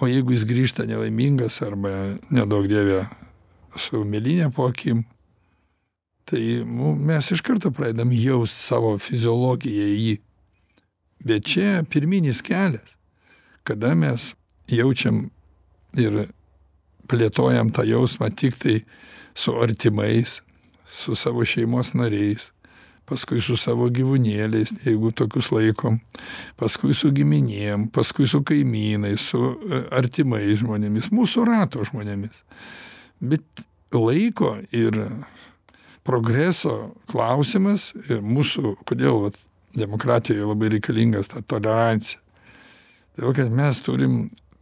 [0.00, 3.04] O jeigu jis grįžta nelaimingas arba nedaug dievė
[3.78, 5.04] su mėlynė po akim,
[6.26, 10.18] tai mes iš karto pradedam jaust savo fiziologiją į jį.
[11.22, 12.96] Bet čia pirminis kelias,
[13.62, 14.32] kada mes
[14.72, 15.28] jaučiam
[15.94, 16.24] ir
[17.10, 18.78] plėtojam tą jausmą tik tai
[19.34, 20.40] su artimais,
[21.00, 22.50] su savo šeimos nariais,
[23.10, 25.98] paskui su savo gyvūnėliais, jeigu tokius laikom,
[26.60, 32.42] paskui su giminėm, paskui su kaimynais, su e, artimais žmonėmis, mūsų rato žmonėmis.
[33.20, 34.96] Bet laiko ir
[36.06, 39.40] progreso klausimas ir mūsų, kodėl vat,
[39.76, 42.18] demokratijoje labai reikalingas ta tolerancija.
[43.14, 44.16] Todėl, kad mes turim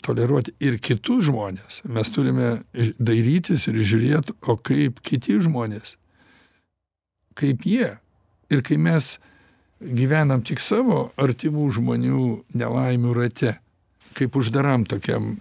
[0.04, 1.82] toleruoti ir kitus žmonės.
[1.88, 2.58] Mes turime
[2.98, 5.96] dairytis ir žiūrėti, o kaip kiti žmonės,
[7.38, 7.94] kaip jie
[8.50, 9.16] ir kai mes
[9.78, 12.22] gyvenam tik savo artimų žmonių
[12.58, 13.54] nelaimių rate,
[14.18, 15.36] kaip uždaram tokiam,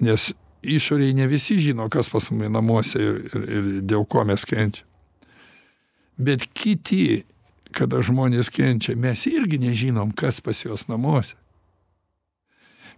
[0.00, 0.30] nes
[0.62, 4.86] išoriai ne visi žino, kas pas mumi namuose ir, ir, ir dėl ko mes kenčiam.
[6.20, 7.24] Bet kiti,
[7.72, 11.38] kada žmonės kenčia, mes irgi nežinom, kas pas juos namuose.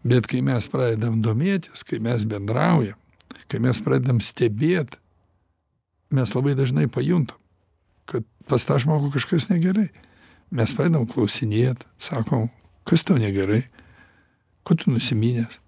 [0.02, 2.98] Bet kai mes pradedam domėtis, kai mes bendraujam,
[3.46, 4.98] kai mes pradedam stebėti,
[6.12, 7.38] mes labai dažnai pajuntam,
[8.08, 9.88] kad pas tą žmogų kažkas negerai.
[10.52, 12.50] Mes pradedam klausinėt, sakom,
[12.88, 13.62] kas tau negerai,
[14.66, 15.58] ko tu nusiminęs.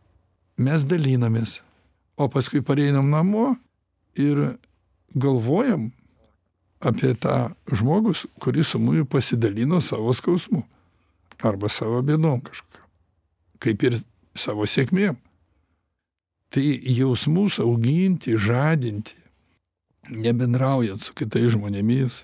[0.61, 1.59] Mes dalinamės,
[2.15, 3.55] o paskui pareinam namo
[4.15, 4.59] ir
[5.19, 5.89] galvojam
[6.85, 10.63] apie tą žmogus, kuris su mumis pasidalino savo skausmu
[11.45, 12.87] arba savo bėdom kažkokiam,
[13.61, 13.99] kaip ir
[14.39, 15.17] savo sėkmėm.
[16.55, 19.17] Tai jausmus auginti, žadinti,
[20.11, 22.23] nebendraujant su kitais žmonėmis,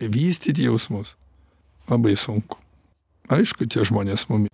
[0.00, 1.14] vystyti jausmus
[1.90, 2.58] labai sunku.
[3.32, 4.50] Aišku, tie žmonės mums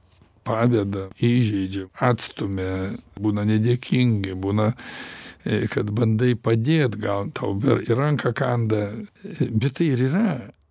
[0.46, 4.70] paveda, įžeidžia, atstumia, būna nedėkingi, būna,
[5.44, 8.88] e, kad bandai padėti, gal tau ir ranką kanda,
[9.50, 10.28] bet tai ir yra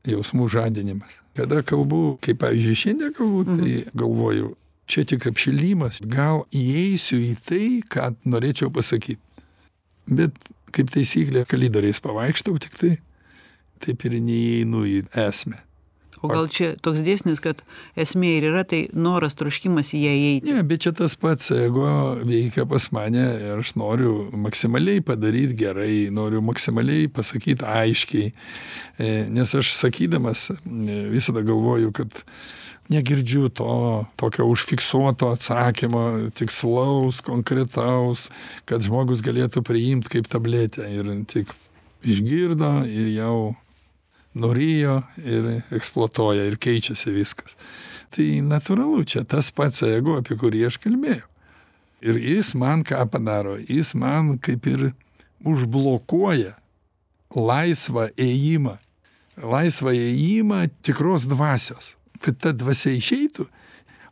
[0.07, 1.19] jausmų žadinimas.
[1.37, 4.53] Kada kalbu, kaip pavyzdžiui šiandien kalbu, tai galvoju,
[4.89, 9.21] čia tik apšilimas gal įeisiu į tai ką norėčiau pasakyt
[10.09, 10.33] bet
[10.75, 12.97] kaip taisyklė kalidoriais pavaikštau tiktai
[13.79, 15.63] taip ir neįeinu į esmę.
[16.19, 17.61] O gal čia toks dėsnis kad
[17.99, 20.51] esmė ir yra tai noras troškimas į ją įeiti?
[20.51, 21.87] Ne bet čia tas pats ego
[22.27, 28.33] veikia pas mane ir aš noriu maksimaliai padaryt gerai noriu maksimaliai pasakyt aiškiai.
[28.99, 30.57] E, nes aš sakydamas e,
[31.13, 32.19] visada galvoju kad
[32.89, 38.29] negirdžiu to tokio užfiksuoto atsakymo tikslaus konkretaus
[38.69, 41.53] kad žmogus galėtų priimt kaip tabletę ir tik
[42.03, 43.55] išgirdo ir jau
[44.33, 47.57] nurijo ir eksploatuoja ir keičiasi viskas.
[48.13, 51.25] Tai natūralu čia tas pats ego apie kurį aš kalbėjau.
[51.99, 53.57] Ir jis man ką padaro?
[53.59, 54.91] Jis man kaip ir
[55.43, 56.55] užblokuoja
[57.35, 58.77] laisvą ėjimą.
[59.39, 63.47] Laisvą ėjimą tikros dvasios kad ta dvasia išeitų.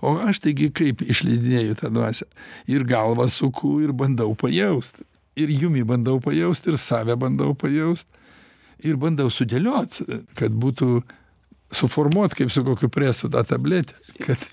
[0.06, 2.28] O aš taigi kaip išleidinėju tą dvasią?
[2.70, 5.02] Ir galvą suku ir bandau pajaust.
[5.38, 8.08] Ir jumį bandau pajaust ir save bandau pajaust.
[8.86, 10.04] Ir bandau sudėliot
[10.38, 11.02] kad būtų
[11.74, 14.44] suformuot kaip su kokiu presu tą tabletę kad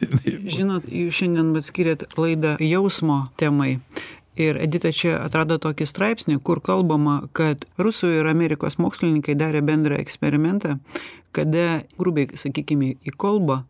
[0.50, 3.78] žinot jūs šiandien vat skyrėt laidą jausmo temai.
[4.34, 10.00] Ir edita čia atrado tokį straipsnį kur kalbama kad rusų ir amerikos mokslininkai darė bendrą
[10.02, 10.80] eksperimentą
[11.35, 13.62] kada grubiai sakykim į kolbą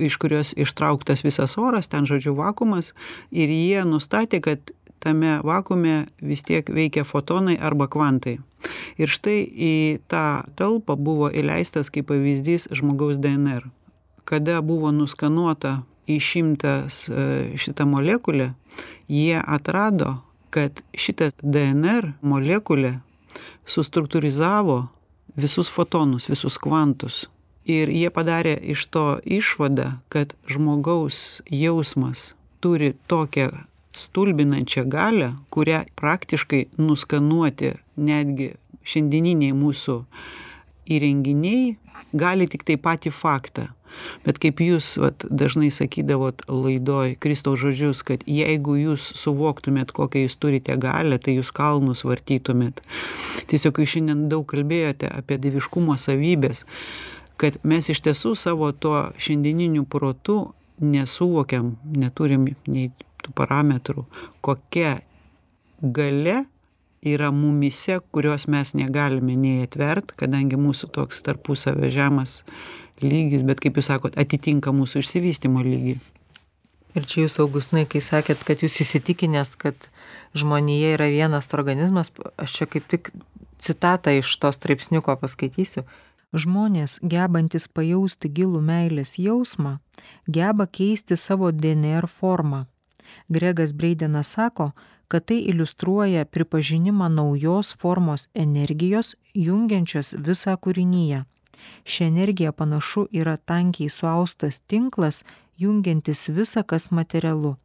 [0.00, 2.94] iš kurios ištrauktas visas oras ten žodžiu vakuumas
[3.30, 8.38] ir jie nustatė kad tame vakuume vis tiek veikia fotonai arba kvantai.
[9.00, 9.74] Ir štai į
[10.12, 13.70] tą talpą buvo įleistas kaip pavyzdys žmogaus dnr
[14.30, 17.22] kada buvo nuskanuota išimtas e,
[17.58, 18.52] šita molekulė
[19.10, 20.20] jie atrado
[20.54, 23.00] kad šita dnr molekulė
[23.66, 24.78] sustruktūrizavo
[25.36, 27.26] visus fotonus visus kvantus.
[27.68, 33.50] Ir jie padarė iš to išvadą kad žmogaus jausmas turi tokią
[33.96, 38.54] stulbinančią galią kurią praktiškai nuskanuoti netgi
[38.86, 39.96] šiandieniniai mūsų
[40.90, 41.76] įrenginiai
[42.16, 43.68] gali tiktai patį faktą
[44.24, 50.38] bet kaip jūs vat dažnai sakydavot laidoj kristaus žodžius kad jeigu jūs suvoktumėt kokią jūs
[50.40, 52.82] turite galią tai jūs kalnus vartytumėt.
[53.50, 56.66] Tiesiog jūs šiandien daug kalbėjote apie dieviškumo savybes
[57.40, 64.04] kad mes iš tiesų savo tuo šiandieniniu protu nesuvokiam neturim nei tų parametrų
[64.44, 64.98] kokia
[65.80, 66.44] galia
[67.02, 72.42] yra mumyse kurios mes negalime nei atvert kadangi mūsų toks tarpusavio žemas
[73.04, 75.98] lygis bet kaip jūs sakot atitinka mūsų išsivystymo lygį
[76.98, 79.86] Ir čia jūs, Augustinai, kai sakėt, kad jūs įsitikinęs, kad
[80.34, 83.12] žmonėje yra vienas organizmas, aš čia kaip tik
[83.62, 85.84] citatą iš to straipsniuko paskaitysiu.
[86.34, 89.78] Žmonės, gebantis pajausti gilų meilės jausmą,
[90.26, 92.64] geba keisti savo DNR formą.
[93.30, 94.72] Gregas Breidenas sako,
[95.10, 101.24] kad tai iliustruoja pripažinimą naujos formos energijos, jungiančios visą kūrinyje.
[101.84, 105.24] Ši energija panašu yra tankiai suaustas tinklas,
[105.58, 107.56] jungiantis visa, kas materialu.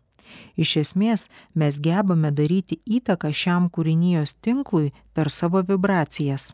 [0.58, 6.54] Iš esmės, mes gebame daryti įtaką šiam kūrinijos tinklui per savo vibracijas.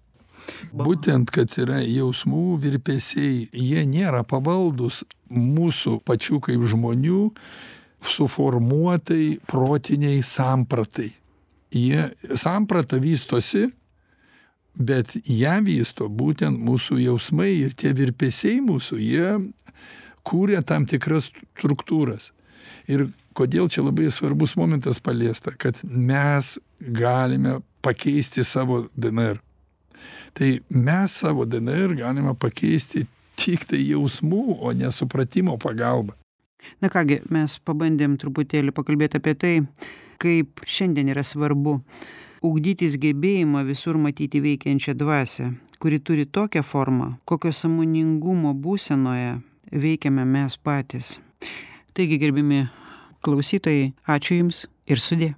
[0.74, 7.20] būtent kad yra jausmų virpesiai jie nėra pavaldūs mūsų pačių kaip žmonių
[8.02, 11.12] suformuotai protinei sampratai
[11.72, 13.70] jie samprata vystosi
[14.76, 19.32] bet ją vysto būtent mūsų jausmai ir tie virpesiai mūsų jie
[20.24, 22.32] kuria tam tikras struktūras.
[22.90, 29.42] Ir kodėl čia labai svarbus momentas paliesta kad mes galime pakeisti savo dnr
[30.34, 33.06] tai mes savo dnr galime pakeisti
[33.40, 36.16] tiktai jausmų o ne supratimo pagalba.
[36.82, 39.54] Na ką gi mes pabandėm truputėlį pakalbėt apie tai
[40.22, 41.80] kaip šiandien yra svarbu
[42.42, 49.32] ugdytis gebėjimą visur matyti veikiančią dvasią kuri turi tokią formą kokio sąmoningumo būsenoje
[49.84, 51.08] veikiame mes patys.
[51.94, 52.60] Taigi gerbiami
[53.26, 55.32] klausytojai ačiū jums ir sudie